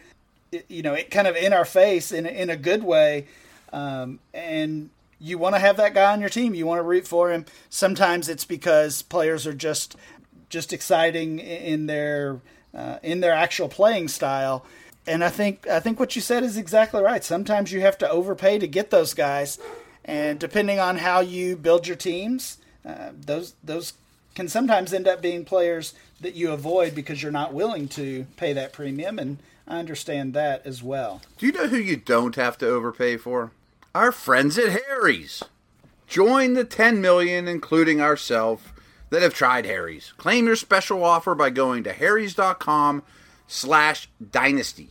[0.69, 3.27] you know, it kind of in our face in in a good way,
[3.73, 6.55] um, and you want to have that guy on your team.
[6.55, 7.47] You want to root for him.
[7.69, 9.97] Sometimes it's because players are just
[10.53, 12.39] just exciting in their
[12.75, 14.65] uh, in their actual playing style.
[15.07, 17.25] And I think I think what you said is exactly right.
[17.25, 19.59] Sometimes you have to overpay to get those guys,
[20.05, 23.95] and depending on how you build your teams, uh, those those
[24.37, 28.53] can sometimes end up being players that you avoid because you're not willing to pay
[28.53, 29.19] that premium.
[29.19, 31.23] And I understand that as well.
[31.39, 33.51] Do you know who you don't have to overpay for?
[33.95, 35.43] Our friends at Harry's.
[36.07, 38.63] Join the 10 million, including ourselves
[39.13, 40.15] that have tried Harry's.
[40.17, 43.03] Claim your special offer by going to harrys.com
[43.47, 44.89] slash dynasty.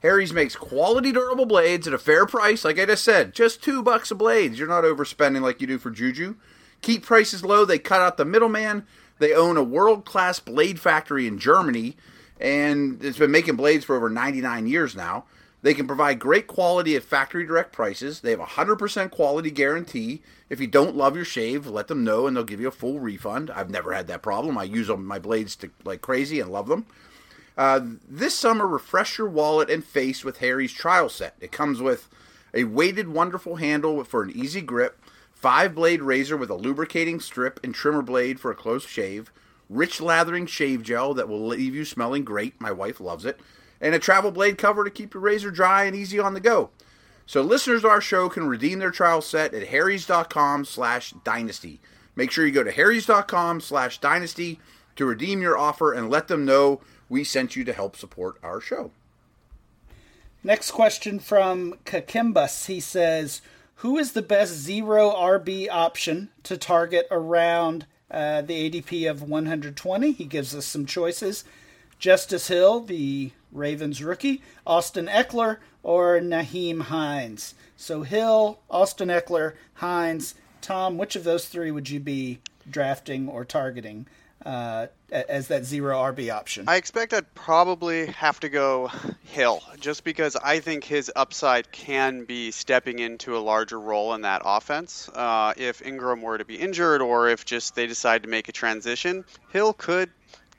[0.00, 3.82] Harry's makes quality durable blades at a fair price, like I just said, just two
[3.82, 4.54] bucks a blade.
[4.54, 6.36] You're not overspending like you do for Juju.
[6.80, 8.86] Keep prices low, they cut out the middleman.
[9.18, 11.98] They own a world class blade factory in Germany,
[12.40, 15.26] and it's been making blades for over 99 years now.
[15.62, 18.20] They can provide great quality at factory direct prices.
[18.20, 20.20] They have a 100% quality guarantee.
[20.50, 22.98] If you don't love your shave, let them know and they'll give you a full
[22.98, 23.48] refund.
[23.48, 24.58] I've never had that problem.
[24.58, 26.86] I use my blades to, like crazy and love them.
[27.56, 31.36] Uh, this summer, refresh your wallet and face with Harry's trial set.
[31.40, 32.08] It comes with
[32.52, 34.98] a weighted, wonderful handle for an easy grip,
[35.32, 39.30] five blade razor with a lubricating strip and trimmer blade for a close shave,
[39.68, 42.60] rich lathering shave gel that will leave you smelling great.
[42.60, 43.38] My wife loves it
[43.82, 46.70] and a travel blade cover to keep your razor dry and easy on the go.
[47.26, 51.80] So listeners of our show can redeem their trial set at harrys.com slash dynasty.
[52.16, 54.60] Make sure you go to harrys.com slash dynasty
[54.96, 58.60] to redeem your offer and let them know we sent you to help support our
[58.60, 58.90] show.
[60.44, 62.66] Next question from Kakimbus.
[62.66, 63.42] He says,
[63.76, 70.12] who is the best zero RB option to target around uh, the ADP of 120?
[70.12, 71.44] He gives us some choices.
[71.98, 77.54] Justice Hill, the Ravens rookie, Austin Ekeler, or Nyheim Hines.
[77.76, 82.38] So Hill, Austin Ekeler, Hines, Tom, which of those three would you be
[82.70, 84.06] drafting or targeting
[84.44, 86.64] uh, as that zero RB option?
[86.68, 88.90] I expect I'd probably have to go
[89.24, 94.22] Hill, just because I think his upside can be stepping into a larger role in
[94.22, 95.08] that offense.
[95.08, 98.52] Uh, if Ingram were to be injured, or if just they decide to make a
[98.52, 100.10] transition, Hill could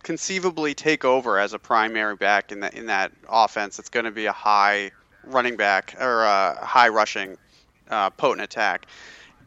[0.03, 3.79] conceivably take over as a primary back in that in that offense.
[3.79, 4.91] It's going to be a high
[5.23, 7.37] running back or a high rushing,
[7.89, 8.85] uh, potent attack.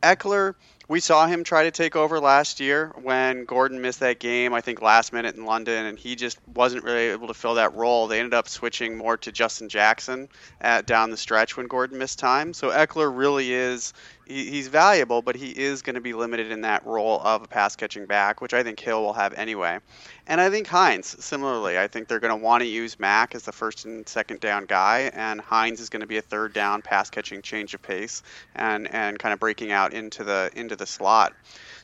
[0.02, 0.54] Ekeler,
[0.88, 4.60] we saw him try to take over last year when Gordon missed that game, I
[4.60, 8.06] think last minute in London, and he just wasn't really able to fill that role.
[8.06, 10.28] They ended up switching more to Justin Jackson
[10.60, 12.54] at, down the stretch when Gordon missed time.
[12.54, 13.94] So Ekeler really is
[14.26, 17.46] he, he's valuable, but he is going to be limited in that role of a
[17.46, 19.78] pass catching back, which I think Hill will have anyway.
[20.26, 23.44] And I think Hines, similarly, I think they're going to want to use Mack as
[23.44, 26.82] the first and second down guy, and Hines is going to be a third down
[26.82, 28.22] pass catching change of pace
[28.54, 31.32] and, and kind of breaking out into the into the slot.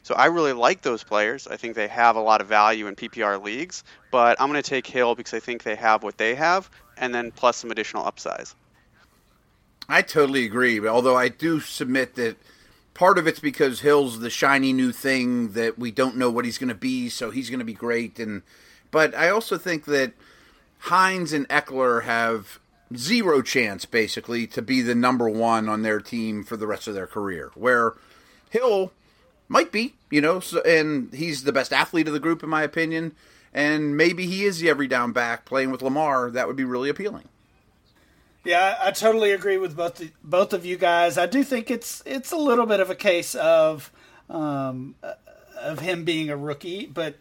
[0.02, 1.46] So I really like those players.
[1.46, 4.68] I think they have a lot of value in PPR leagues, but I'm going to
[4.68, 8.04] take Hill because I think they have what they have, and then plus some additional
[8.04, 8.54] upsize.
[9.92, 10.88] I totally agree.
[10.88, 12.38] Although I do submit that
[12.94, 16.56] part of it's because Hill's the shiny new thing that we don't know what he's
[16.56, 18.18] going to be, so he's going to be great.
[18.18, 18.40] And
[18.90, 20.14] but I also think that
[20.78, 22.58] Hines and Ekeler have
[22.96, 26.94] zero chance basically to be the number one on their team for the rest of
[26.94, 27.50] their career.
[27.54, 27.92] Where
[28.48, 28.92] Hill
[29.46, 32.62] might be, you know, so, and he's the best athlete of the group in my
[32.62, 33.14] opinion,
[33.52, 36.30] and maybe he is the every down back playing with Lamar.
[36.30, 37.28] That would be really appealing.
[38.44, 41.16] Yeah, I, totally agree with both the, both of you guys.
[41.16, 43.92] I do think it's it's a little bit of a case of
[44.28, 44.96] um,
[45.56, 47.16] of him being a rookie, but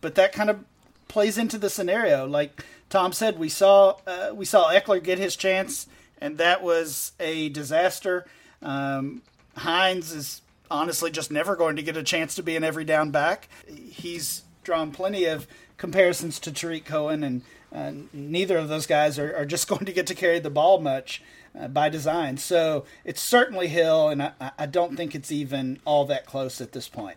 [0.00, 0.64] but that kind of
[1.06, 2.26] plays into the scenario.
[2.26, 5.86] Like Tom said, we saw uh, we saw Ekeler get his chance,
[6.20, 8.26] and that was a disaster.
[8.60, 9.22] Um,
[9.56, 13.12] Hines is honestly just never going to get a chance to be an every down
[13.12, 13.48] back.
[13.68, 15.46] He's drawn plenty of
[15.76, 17.42] comparisons to Tarik Cohen, and
[17.74, 20.80] uh, neither of those guys are, are, just going to get to carry the ball
[20.80, 21.22] much
[21.58, 22.36] uh, by design.
[22.36, 26.72] So it's certainly Hill, and I, I, don't think it's even all that close at
[26.72, 27.16] this point.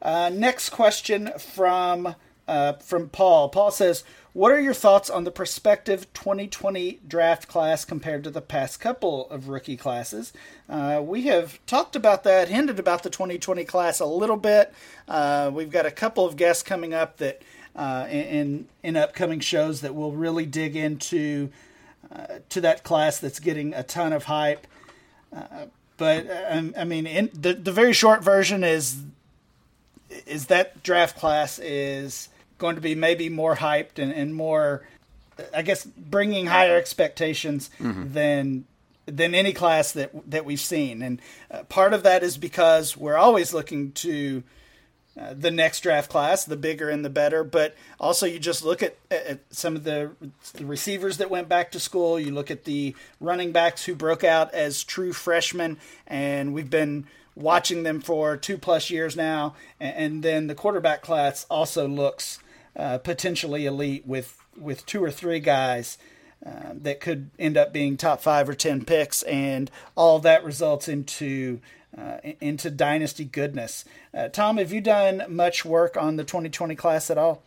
[0.00, 2.14] Uh, next question from
[2.46, 3.48] uh, from Paul.
[3.48, 8.40] Paul says, "What are your thoughts on the prospective 2020 draft class compared to the
[8.40, 10.32] past couple of rookie classes?"
[10.68, 14.72] Uh, we have talked about that, hinted about the 2020 class a little bit.
[15.08, 17.42] Uh, we've got a couple of guests coming up that
[17.78, 21.48] uh, in in upcoming shows that will really dig into
[22.12, 24.66] uh, to that class that's getting a ton of hype.
[25.34, 25.66] Uh,
[25.96, 29.00] but um, I mean, in, the the very short version is
[30.26, 34.82] is that draft class is going to be maybe more hyped and, and more,
[35.54, 38.12] I guess, bringing higher expectations mm-hmm.
[38.12, 38.64] than
[39.06, 41.00] than any class that that we've seen.
[41.00, 44.42] And uh, part of that is because we're always looking to
[45.18, 47.42] uh, the next draft class, the bigger and the better.
[47.42, 50.12] But also, you just look at, at some of the,
[50.54, 52.20] the, receivers that went back to school.
[52.20, 57.06] You look at the running backs who broke out as true freshmen, and we've been
[57.34, 59.54] watching them for two plus years now.
[59.80, 62.38] And, and then the quarterback class also looks
[62.76, 65.98] uh, potentially elite with with two or three guys.
[66.46, 70.86] Uh, that could end up being top five or ten picks, and all that results
[70.86, 71.60] into
[71.96, 73.84] uh, into dynasty goodness.
[74.12, 77.42] Uh, Tom, have you done much work on the 2020 class at all?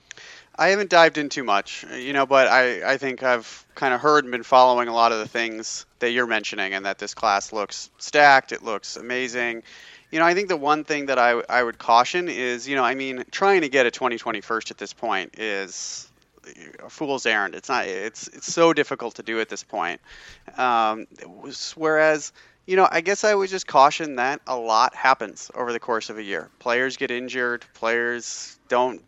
[0.56, 4.02] I haven't dived in too much, you know, but I, I think I've kind of
[4.02, 7.14] heard and been following a lot of the things that you're mentioning, and that this
[7.14, 8.52] class looks stacked.
[8.52, 9.64] It looks amazing.
[10.12, 12.84] You know, I think the one thing that I, I would caution is, you know,
[12.84, 16.12] I mean, trying to get a 2020 first at this point is
[16.84, 17.56] a fool's errand.
[17.56, 17.88] It's not.
[17.88, 20.02] It's it's so difficult to do at this point.
[20.58, 21.08] Um,
[21.76, 22.34] whereas
[22.66, 26.10] you know, I guess I would just caution that a lot happens over the course
[26.10, 26.50] of a year.
[26.60, 29.02] Players get injured, players don't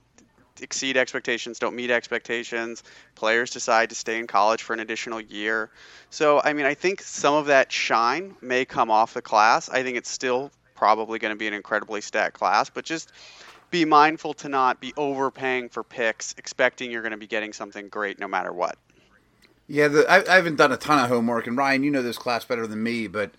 [0.61, 2.83] exceed expectations, don't meet expectations.
[3.15, 5.69] Players decide to stay in college for an additional year.
[6.09, 9.69] So, I mean, I think some of that shine may come off the class.
[9.69, 13.11] I think it's still probably going to be an incredibly stacked class, but just
[13.71, 17.89] be mindful to not be overpaying for picks, expecting you're going to be getting something
[17.89, 18.77] great no matter what.
[19.73, 22.19] Yeah, the, I, I haven't done a ton of homework, and Ryan, you know this
[22.19, 23.31] class better than me, but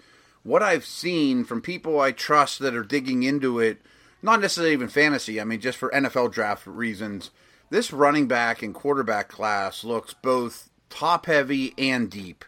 [0.43, 3.80] what I've seen from people I trust that are digging into it,
[4.20, 7.30] not necessarily even fantasy, I mean, just for NFL draft reasons,
[7.70, 12.45] this running back and quarterback class looks both top heavy and deep.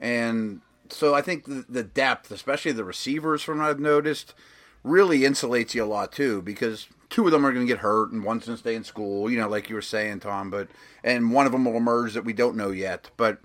[0.00, 4.34] And so I think the, the depth, especially the receivers from what I've noticed,
[4.82, 8.10] really insulates you a lot too because two of them are going to get hurt
[8.10, 10.68] and one's going to stay in school, you know, like you were saying, Tom, but
[11.04, 13.10] and one of them will emerge that we don't know yet.
[13.16, 13.38] But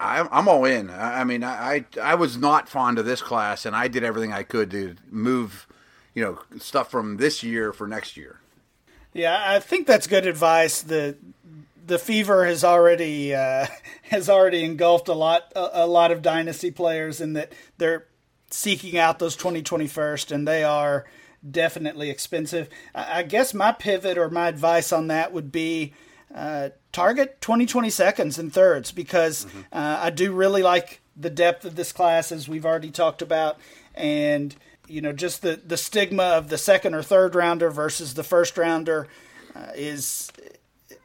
[0.00, 0.88] I, am all in.
[0.88, 4.44] I, mean, I, I was not fond of this class, and I did everything I
[4.44, 5.66] could to move,
[6.14, 8.38] you know, stuff from this year for next year.
[9.12, 10.80] Yeah, I think that's good advice.
[10.80, 11.16] the
[11.84, 13.66] The fever has already uh,
[14.04, 18.06] has already engulfed a lot a, a, lot of dynasty players, in that they're
[18.50, 21.04] seeking out those 2021st, and they are
[21.48, 22.68] definitely expensive.
[22.94, 25.92] I, guess my pivot or my advice on that would be
[26.34, 29.60] uh, target 20, 20 seconds and thirds because mm-hmm.
[29.72, 33.58] uh, I do really like the depth of this class, as we've already talked about,
[33.94, 34.54] and
[34.88, 38.56] you know just the the stigma of the second or third rounder versus the first
[38.56, 39.08] rounder
[39.54, 40.30] uh, is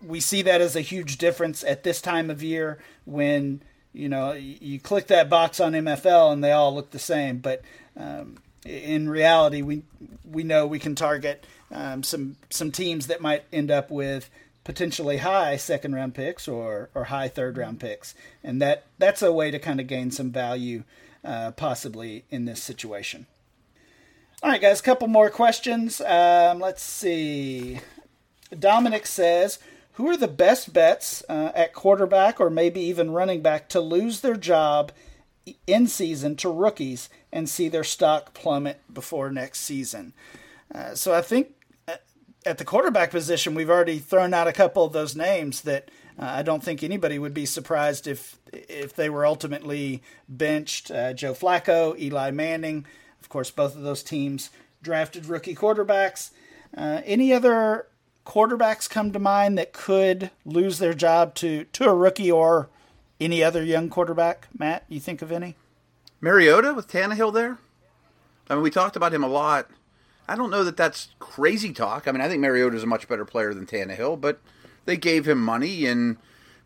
[0.05, 3.61] we see that as a huge difference at this time of year when
[3.93, 7.61] you know you click that box on MFL and they all look the same, but
[7.97, 8.37] um,
[8.67, 9.83] in reality, we
[10.23, 14.29] we know we can target um, some some teams that might end up with
[14.67, 18.13] potentially high second round picks or, or high third round picks.
[18.43, 20.83] And that, that's a way to kind of gain some value
[21.23, 23.27] uh, possibly in this situation.
[24.43, 26.01] All right, guys, a couple more questions.
[26.01, 27.79] Um, let's see.
[28.59, 29.57] Dominic says,
[29.93, 34.19] Who are the best bets uh, at quarterback or maybe even running back to lose
[34.19, 34.91] their job
[35.65, 40.13] in season to rookies and see their stock plummet before next season?
[40.73, 41.53] Uh, so I think
[42.45, 46.25] at the quarterback position, we've already thrown out a couple of those names that uh,
[46.25, 50.89] I don't think anybody would be surprised if if they were ultimately benched.
[50.89, 52.85] Uh, Joe Flacco, Eli Manning,
[53.21, 54.49] of course, both of those teams
[54.81, 56.31] drafted rookie quarterbacks.
[56.75, 57.87] Uh, any other
[58.25, 62.69] quarterbacks come to mind that could lose their job to, to a rookie or
[63.19, 64.47] any other young quarterback?
[64.57, 65.55] Matt, you think of any?
[66.21, 67.59] Mariota with Tannehill there?
[68.49, 69.69] I mean, we talked about him a lot.
[70.27, 72.07] I don't know that that's crazy talk.
[72.07, 74.39] I mean, I think Mariota is a much better player than Tannehill, but
[74.85, 76.17] they gave him money and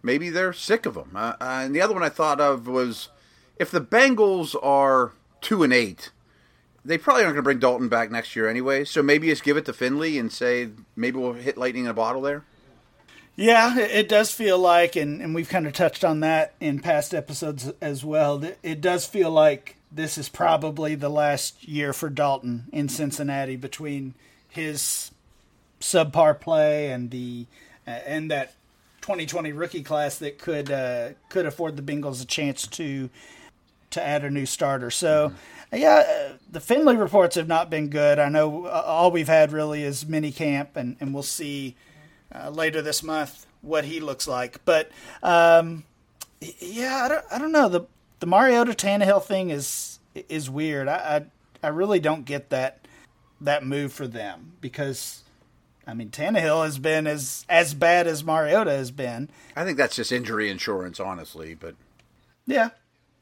[0.01, 1.11] maybe they're sick of him.
[1.15, 3.09] Uh, uh, and the other one I thought of was
[3.57, 6.11] if the Bengals are two and eight,
[6.83, 8.83] they probably aren't going to bring Dalton back next year anyway.
[8.83, 11.93] So maybe just give it to Finley and say maybe we'll hit lightning in a
[11.93, 12.43] bottle there.
[13.35, 17.13] Yeah, it does feel like, and, and we've kind of touched on that in past
[17.13, 18.43] episodes as well.
[18.61, 24.13] It does feel like this is probably the last year for Dalton in Cincinnati between
[24.49, 25.11] his
[25.79, 27.45] subpar play and the
[27.87, 28.53] uh, and that
[29.01, 33.09] 2020 rookie class that could uh, could afford the Bengals a chance to
[33.89, 34.91] to add a new starter.
[34.91, 35.77] So, mm-hmm.
[35.77, 38.19] yeah, uh, the Finley reports have not been good.
[38.19, 41.75] I know uh, all we've had really is mini camp, and, and we'll see
[42.33, 44.63] uh, later this month what he looks like.
[44.65, 44.91] But
[45.23, 45.83] um,
[46.59, 47.85] yeah, I don't, I don't know the
[48.19, 50.87] the Mariota Tannehill thing is is weird.
[50.87, 51.25] I,
[51.63, 52.87] I I really don't get that
[53.39, 55.23] that move for them because
[55.85, 59.29] I mean Tannehill has been as as bad as Mariota has been.
[59.55, 61.55] I think that's just injury insurance, honestly.
[61.55, 61.75] But
[62.45, 62.69] yeah,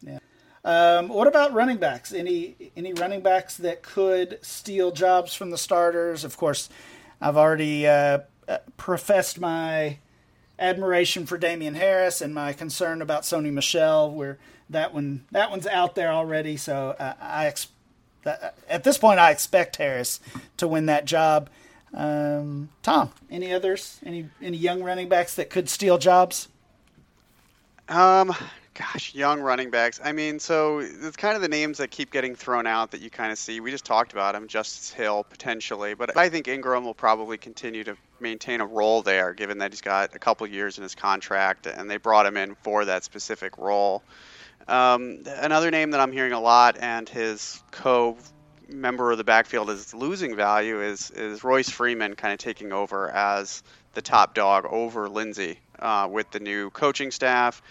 [0.01, 0.20] yeah.
[0.64, 2.14] Um, what about running backs?
[2.14, 6.24] Any any running backs that could steal jobs from the starters?
[6.24, 6.70] Of course,
[7.22, 8.20] I've already uh, uh,
[8.78, 9.97] professed my
[10.58, 14.38] admiration for Damien Harris and my concern about Sony Michel, Where
[14.70, 16.58] that one that one's out there already.
[16.58, 17.68] So uh, I ex-
[18.26, 18.36] uh,
[18.70, 20.20] at this point I expect Harris
[20.58, 21.50] to win that job.
[21.93, 24.00] Um, Tom, any others?
[24.06, 26.47] Any any young running backs that could steal jobs?
[27.88, 28.36] Um,
[28.80, 30.00] gosh, young running backs.
[30.02, 33.10] I mean, so it's kind of the names that keep getting thrown out that you
[33.10, 33.60] kind of see.
[33.60, 37.84] We just talked about him, Justice Hill potentially, but I think Ingram will probably continue
[37.84, 41.68] to maintain a role there, given that he's got a couple years in his contract,
[41.68, 44.02] and they brought him in for that specific role.
[44.68, 48.18] Um, another name that I'm hearing a lot, and his co
[48.70, 53.10] member of the backfield is losing value, is is Royce Freeman kind of taking over
[53.12, 53.62] as
[53.94, 57.62] the top dog over Lindsay uh, with the new coaching staff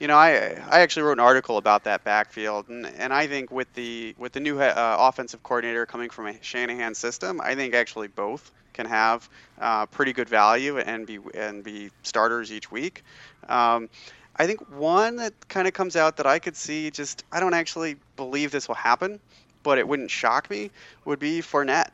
[0.00, 0.30] you know, I
[0.70, 4.32] I actually wrote an article about that backfield, and, and I think with the with
[4.32, 8.86] the new uh, offensive coordinator coming from a Shanahan system, I think actually both can
[8.86, 9.28] have
[9.60, 13.04] uh, pretty good value and be and be starters each week.
[13.48, 13.88] Um,
[14.36, 17.54] I think one that kind of comes out that I could see, just I don't
[17.54, 19.20] actually believe this will happen,
[19.62, 20.70] but it wouldn't shock me,
[21.04, 21.90] would be Fournette.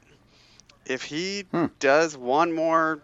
[0.87, 1.67] If he hmm.
[1.79, 3.01] does one more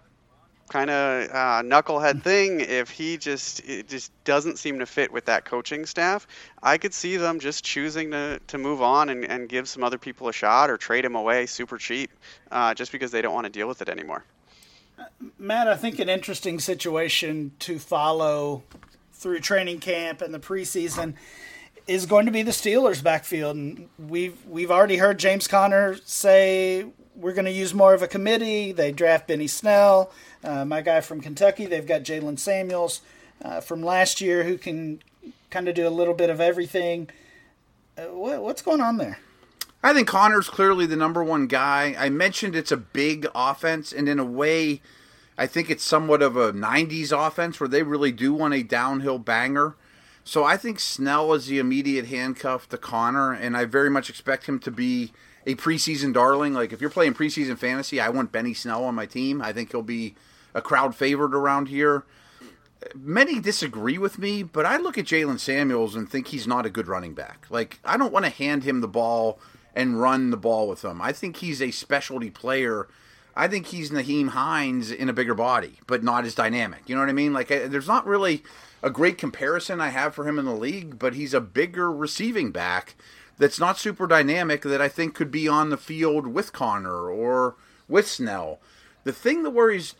[0.69, 5.25] kind of uh, knucklehead thing if he just it just doesn't seem to fit with
[5.27, 6.27] that coaching staff
[6.62, 9.99] i could see them just choosing to, to move on and, and give some other
[9.99, 12.11] people a shot or trade him away super cheap
[12.51, 14.25] uh, just because they don't want to deal with it anymore.
[15.39, 18.62] Matt i think an interesting situation to follow
[19.12, 21.14] through training camp and the preseason
[21.87, 26.87] is going to be the steelers backfield and we've we've already heard james conner say
[27.17, 28.73] we're going to use more of a committee.
[28.73, 30.12] They draft benny snell
[30.47, 33.01] uh, my guy from Kentucky, they've got Jaylen Samuels
[33.42, 35.03] uh, from last year who can
[35.51, 37.09] kind of do a little bit of everything.
[37.99, 39.18] Uh, what, what's going on there?
[39.82, 41.94] I think Conner's clearly the number one guy.
[41.99, 44.80] I mentioned it's a big offense, and in a way,
[45.38, 49.18] I think it's somewhat of a 90s offense where they really do want a downhill
[49.18, 49.76] banger.
[50.24, 54.47] So I think Snell is the immediate handcuff to Conner, and I very much expect
[54.47, 55.12] him to be
[55.47, 56.53] a preseason darling.
[56.53, 59.40] Like if you're playing preseason fantasy, I want Benny Snell on my team.
[59.40, 60.16] I think he'll be
[60.57, 62.04] a crowd favorite around here.
[62.94, 66.70] Many disagree with me, but I look at Jaylen Samuels and think he's not a
[66.70, 67.46] good running back.
[67.50, 69.38] Like, I don't want to hand him the ball
[69.74, 71.02] and run the ball with him.
[71.02, 72.88] I think he's a specialty player.
[73.34, 76.88] I think he's Nyheim Hines in a bigger body, but not as dynamic.
[76.88, 77.34] You know what I mean?
[77.34, 78.42] Like, there's not really
[78.82, 82.50] a great comparison I have for him in the league, but he's a bigger receiving
[82.50, 82.94] back
[83.36, 87.57] that's not super dynamic that I think could be on the field with Conner or
[87.88, 88.61] with Snell.
[89.04, 89.94] The thing that worries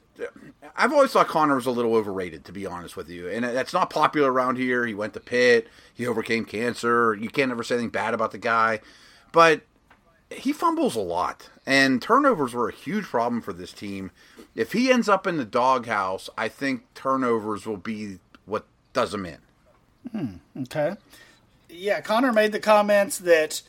[0.77, 3.73] I've always thought Conner was a little overrated, to be honest with you, and that's
[3.73, 4.87] not popular around here.
[4.87, 7.15] He went to Pitt, he overcame cancer.
[7.15, 8.81] You can't ever say anything bad about the guy,
[9.33, 9.63] but
[10.31, 14.11] he fumbles a lot, and turnovers were a huge problem for this team.
[14.55, 19.27] If he ends up in the doghouse, I think turnovers will be what does him
[19.27, 19.39] in.
[20.13, 20.97] Hmm, okay.
[21.69, 23.63] Yeah, Conner made the comments that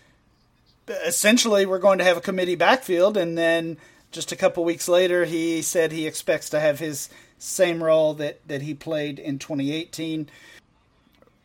[1.05, 3.77] essentially we're going to have a committee backfield, and then
[4.11, 8.45] just a couple weeks later, he said he expects to have his same role that,
[8.47, 10.29] that he played in 2018.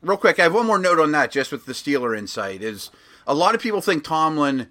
[0.01, 2.63] Real quick, I have one more note on that, just with the Steeler insight.
[2.63, 2.91] Is
[3.27, 4.69] a lot of people think Tomlin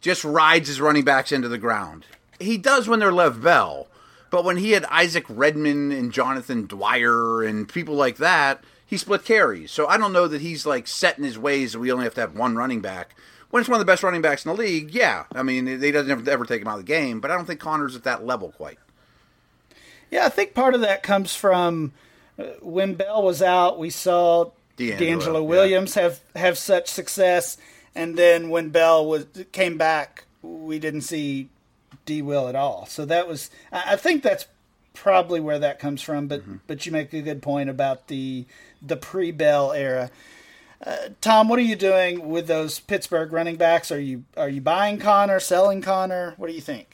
[0.00, 2.04] just rides his running backs into the ground.
[2.38, 3.86] He does when they're Lev Bell,
[4.30, 9.24] but when he had Isaac Redman and Jonathan Dwyer and people like that, he split
[9.24, 9.70] carries.
[9.70, 12.14] So I don't know that he's like set in his ways that we only have
[12.14, 13.14] to have one running back.
[13.54, 15.26] When it's one of the best running backs in the league, yeah.
[15.32, 17.44] I mean, he doesn't ever, ever take him out of the game, but I don't
[17.44, 18.78] think Conner's at that level quite.
[20.10, 21.92] Yeah, I think part of that comes from
[22.36, 25.48] uh, when Bell was out, we saw D'Angelo DeAngelo yeah.
[25.48, 27.56] Williams have, have such success,
[27.94, 31.48] and then when Bell was came back, we didn't see
[32.06, 32.86] D Will at all.
[32.86, 34.48] So that was, I I think that's
[34.94, 36.26] probably where that comes from.
[36.26, 38.46] But but you make a good point about the
[38.82, 40.10] the pre Bell era.
[41.20, 43.90] Tom, what are you doing with those Pittsburgh running backs?
[43.90, 46.34] Are you are you buying Conner, selling Conner?
[46.36, 46.88] What do you think?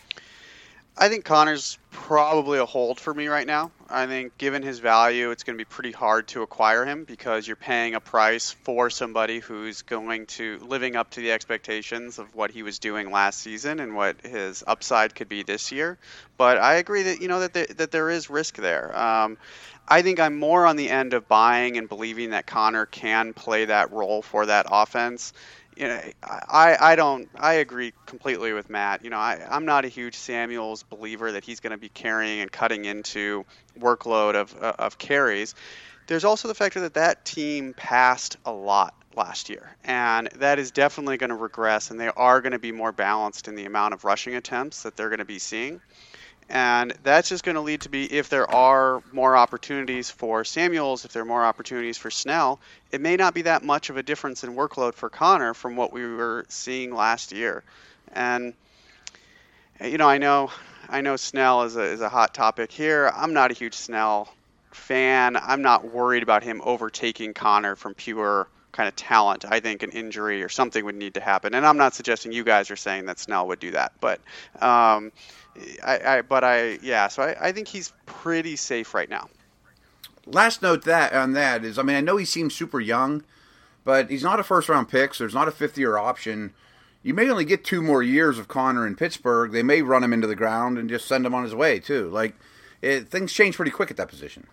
[1.01, 3.73] I think Conner's probably a hold for me right now.
[3.89, 7.47] I think given his value, it's going to be pretty hard to acquire him because
[7.47, 12.35] you're paying a price for somebody who's going to living up to the expectations of
[12.35, 15.97] what he was doing last season and what his upside could be this year.
[16.37, 18.95] But I agree that you know that there, that there is risk there.
[18.95, 19.39] Um,
[19.89, 23.65] I think I'm more on the end of buying and believing that Conner can play
[23.65, 25.33] that role for that offense
[25.81, 29.03] you know, I, I don't I agree completely with Matt.
[29.03, 32.41] You know, I, I'm not a huge Samuels believer that he's going to be carrying
[32.41, 33.47] and cutting into
[33.79, 35.55] workload of uh, of carries.
[36.07, 40.71] There's also the factor that that team passed a lot last year, and that is
[40.71, 43.95] definitely going to regress, and they are going to be more balanced in the amount
[43.95, 45.81] of rushing attempts that they're going to be seeing.
[46.51, 51.05] And that's just going to lead to be if there are more opportunities for Samuels,
[51.05, 52.59] if there are more opportunities for Snell,
[52.91, 55.93] it may not be that much of a difference in workload for Conner from what
[55.93, 57.63] we were seeing last year.
[58.13, 58.55] And
[59.81, 60.51] you know, I know
[60.89, 63.13] I know Snell is a is a hot topic here.
[63.15, 64.29] I'm not a huge Snell
[64.73, 65.37] fan.
[65.37, 69.45] I'm not worried about him overtaking Conner from pure kind of talent.
[69.49, 71.55] I think an injury or something would need to happen.
[71.55, 74.21] And I'm not suggesting you guys are saying that Snell would do that, but
[74.61, 75.13] um,
[75.85, 77.09] I, I, but I, yeah.
[77.09, 79.29] So I, I think he's pretty safe right now.
[80.27, 83.25] Last note that on that is, I mean, I know he seems super young,
[83.85, 86.55] but he's not a first round pick, so there's not a fifth year option.
[87.03, 89.53] You may only get two more years of Conner in Pittsburgh.
[89.53, 92.09] They may run him into the ground and just send him on his way too.
[92.11, 92.35] Like
[92.83, 94.47] it, things change pretty quick at that position.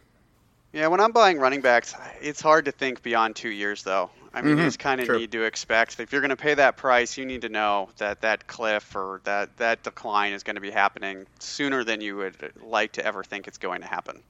[0.74, 4.09] Yeah, when I'm buying running backs, it's hard to think beyond two years, though.
[4.34, 6.53] I mean, Mhm, you just kind of need to expect if you're going to pay
[6.53, 10.55] that price, you need to know that that cliff or that that decline is going
[10.55, 14.22] to be happening sooner than you would like to ever think it's going to happen.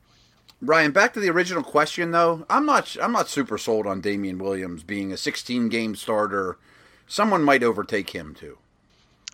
[0.62, 2.46] Ryan, back to the original question though.
[2.50, 6.58] I'm not I'm not super sold on Damien Williams being a 16 game starter.
[7.06, 8.58] Someone might overtake him too.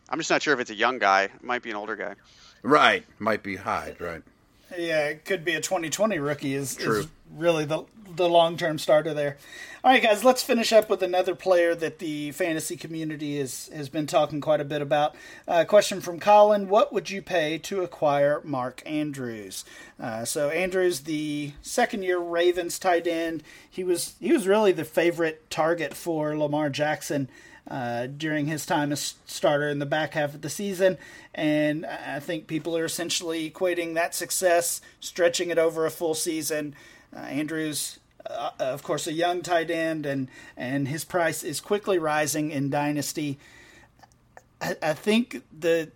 [0.09, 1.23] I'm just not sure if it's a young guy.
[1.23, 2.15] It might be an older guy.
[2.63, 4.23] Right, might be Hyde, right?
[4.77, 9.13] Yeah, it could be a 2020 rookie is, is really the the long term starter
[9.13, 9.37] there.
[9.83, 13.89] All right, guys, let's finish up with another player that the fantasy community is, has
[13.89, 15.13] been talking quite a bit about.
[15.45, 19.65] Uh, question from Colin What would you pay to acquire Mark Andrews?
[19.99, 24.85] Uh, so, Andrews, the second year Ravens tight end, he was, he was really the
[24.85, 27.29] favorite target for Lamar Jackson
[27.69, 30.97] uh, during his time as starter in the back half of the season.
[31.33, 36.75] And I think people are essentially equating that success, stretching it over a full season.
[37.15, 41.97] Uh, Andrews, uh, of course, a young tight end, and, and his price is quickly
[41.97, 43.37] rising in Dynasty.
[44.61, 45.91] I, I think the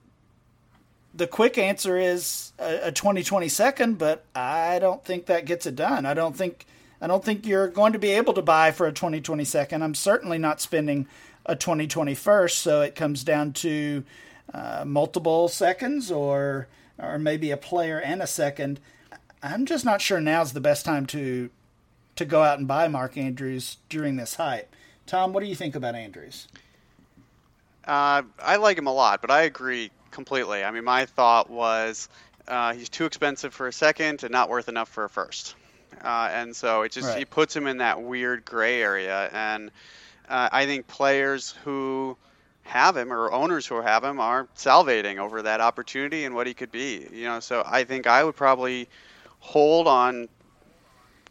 [1.14, 5.76] the quick answer is a, a 2020 second, but I don't think that gets it
[5.76, 6.06] done.
[6.06, 6.66] I don't think
[7.02, 9.84] I don't think you're going to be able to buy for a 2020 second.
[9.84, 11.08] I'm certainly not spending
[11.48, 14.04] a 2020 first, so it comes down to
[14.54, 16.68] uh, multiple seconds or
[17.00, 18.80] or maybe a player and a second.
[19.44, 21.50] I'm just not sure now's the best time to
[22.16, 24.76] to go out and buy Mark Andrews during this hype.
[25.06, 26.48] Tom, what do you think about Andrews?
[27.86, 30.64] Uh, I like him a lot, but I agree completely.
[30.64, 32.10] I mean, my thought was
[32.48, 35.56] uh, he's too expensive for a second and not worth enough for a first.
[36.04, 37.20] Uh, and so it just Right.
[37.20, 39.30] he puts him in that weird gray area.
[39.32, 39.72] And
[40.30, 42.18] uh, I think players who
[42.64, 46.54] have him or owners who have him are salivating over that opportunity and what he
[46.54, 47.08] could be.
[47.12, 48.90] You know, so I think I would probably
[49.40, 50.28] hold on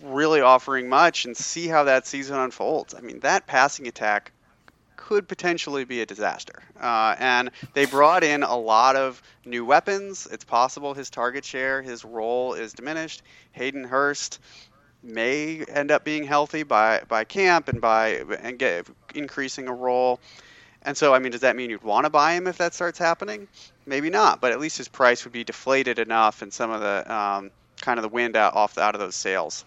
[0.02, 2.94] really offering much and see how that season unfolds.
[2.94, 4.32] I mean, that passing attack
[4.96, 6.62] could potentially be a disaster.
[6.80, 10.26] Uh, and they brought in a lot of new weapons.
[10.30, 13.22] It's possible his target share, his role is diminished.
[13.52, 14.40] Hayden Hurst
[15.06, 20.20] may end up being healthy by, by camp and by and get increasing a role.
[20.82, 22.98] And so, I mean, does that mean you'd want to buy him if that starts
[22.98, 23.48] happening?
[23.86, 27.12] Maybe not, but at least his price would be deflated enough, and some of the
[27.12, 27.50] um,
[27.80, 29.64] kind of the wind out off the, out of those sails.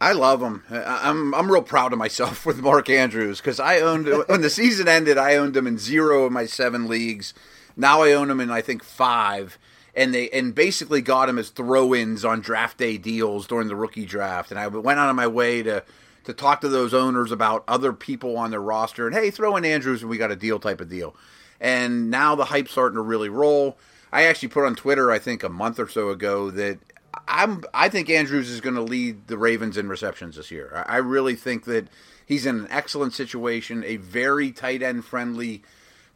[0.00, 0.62] I love him.
[0.70, 4.86] I'm I'm real proud of myself with Mark Andrews because I owned when the season
[4.86, 5.18] ended.
[5.18, 7.34] I owned him in zero of my seven leagues.
[7.76, 9.58] Now I own him in I think five,
[9.98, 14.06] and they and basically got him as throw-ins on draft day deals during the rookie
[14.06, 14.52] draft.
[14.52, 15.82] And I went out of my way to
[16.24, 19.64] to talk to those owners about other people on their roster and hey, throw in
[19.64, 21.16] Andrews and we got a deal type of deal.
[21.60, 23.76] And now the hype's starting to really roll.
[24.12, 26.78] I actually put on Twitter, I think a month or so ago, that
[27.26, 30.84] I'm I think Andrews is going to lead the Ravens in receptions this year.
[30.86, 31.88] I really think that
[32.24, 35.64] he's in an excellent situation, a very tight end friendly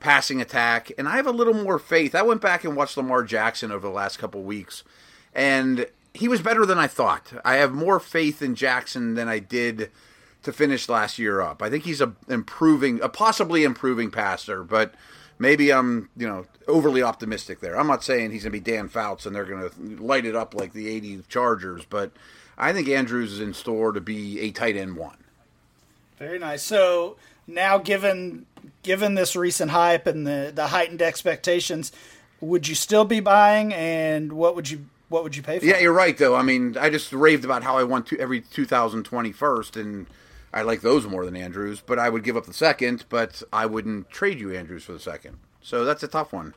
[0.03, 2.15] passing attack, and I have a little more faith.
[2.15, 4.83] I went back and watched Lamar Jackson over the last couple weeks,
[5.33, 7.33] and he was better than I thought.
[7.45, 9.91] I have more faith in Jackson than I did
[10.43, 11.63] to finish last year up.
[11.63, 14.95] I think he's a improving, a possibly improving passer, but
[15.39, 17.79] maybe I'm, you know, overly optimistic there.
[17.79, 20.35] I'm not saying he's going to be Dan Fouts and they're going to light it
[20.35, 22.11] up like the 80 Chargers, but
[22.59, 25.19] I think Andrews is in store to be a tight end one.
[26.19, 26.63] Very nice.
[26.63, 28.47] So now, given
[28.83, 31.93] given this recent hype and the the heightened expectations,
[32.41, 33.73] would you still be buying?
[33.73, 35.65] And what would you what would you pay for?
[35.65, 36.35] Yeah, you're right though.
[36.35, 40.07] I mean, I just raved about how I won two, every 2020 first, and
[40.53, 43.67] I like those more than Andrews, but I would give up the second, but I
[43.67, 45.39] wouldn't trade you Andrews for the second.
[45.63, 46.55] So that's a tough one.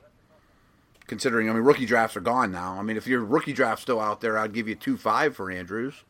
[1.08, 2.80] Considering, I mean, rookie drafts are gone now.
[2.80, 5.52] I mean, if your rookie draft's still out there, I'd give you two five for
[5.52, 6.04] Andrews.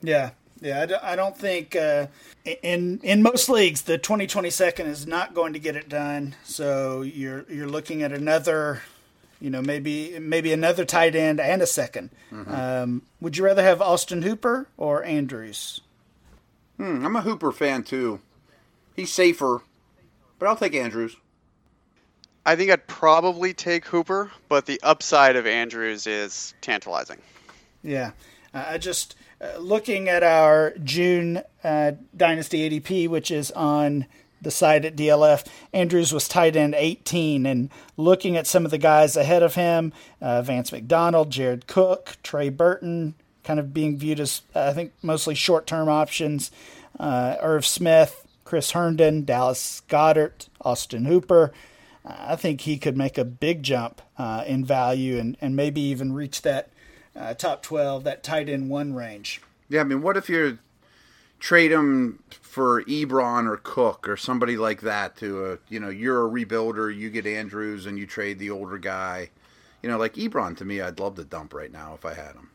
[0.00, 0.30] Yeah,
[0.60, 0.98] yeah.
[1.02, 2.06] I don't think uh,
[2.44, 6.34] in in most leagues the 2020 second is not going to get it done.
[6.44, 8.82] So you're you're looking at another,
[9.40, 12.54] you know, maybe maybe another tight end and a 2nd mm-hmm.
[12.54, 15.80] um, would you rather have Austin Hooper or Andrews?
[16.76, 18.20] Hmm, I'm a Hooper fan too.
[18.94, 19.62] He's safer,
[20.38, 21.16] but I'll take Andrews.
[22.46, 27.18] I think I'd probably take Hooper, but the upside of Andrews is tantalizing.
[27.82, 28.12] Yeah,
[28.54, 34.06] uh, I just uh, looking at our June uh, Dynasty ADP, which is on
[34.40, 35.46] the site at DLF.
[35.72, 39.92] Andrews was tight end 18, and looking at some of the guys ahead of him,
[40.20, 43.14] uh, Vance McDonald, Jared Cook, Trey Burton,
[43.44, 46.50] kind of being viewed as, I think, mostly short term options.
[46.98, 51.52] Uh, Irv Smith, Chris Herndon, Dallas Goedert, Austin Hooper.
[52.04, 56.12] I think he could make a big jump uh, in value and, and maybe even
[56.12, 56.70] reach that
[57.16, 59.40] uh, top 12, that tight end one range.
[59.68, 60.58] Yeah, I mean, what if you
[61.38, 66.26] trade him for Ebron or Cook or somebody like that to a, you know, you're
[66.26, 69.30] a rebuilder, you get Andrews and you trade the older guy.
[69.82, 72.34] You know, like Ebron to me, I'd love to dump right now if I had
[72.34, 72.50] him.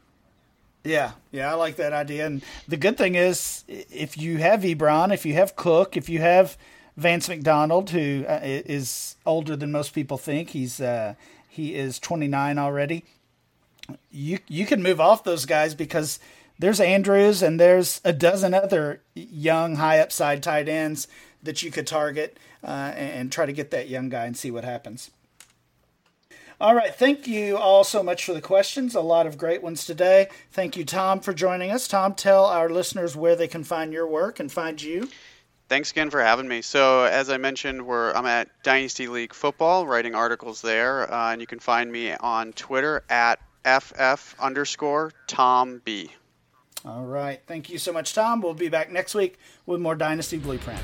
[0.84, 2.26] Yeah, yeah, I like that idea.
[2.26, 6.20] And the good thing is, if you have Ebron, if you have Cook, if you
[6.20, 6.58] have
[6.98, 8.52] Vance McDonald, who uh,
[9.26, 11.14] older than most people think, he's uh,
[11.48, 13.04] he is 29 already.
[14.12, 16.20] You you can move off those guys because
[16.60, 21.08] there's Andrews and there's a dozen other young high upside tight ends
[21.44, 24.64] that you could target uh, and try to get that young guy and see what
[24.64, 25.10] happens.
[26.60, 26.94] All right.
[26.94, 28.94] Thank you all so much for the questions.
[28.94, 30.28] A lot of great ones today.
[30.52, 31.88] Thank you, Tom, for joining us.
[31.88, 35.10] Tom, tell our listeners where they can find your work and find you.
[35.70, 36.62] Thanks again for having me.
[36.62, 41.42] So, as I mentioned, we're I'm at Dynasty League Football, writing articles there, uh, and
[41.42, 46.12] you can find me on Twitter at ff underscore Tom B.
[46.84, 47.42] All right.
[47.46, 48.42] Thank you so much, Tom.
[48.42, 50.82] We'll be back next week with more Dynasty Blueprint.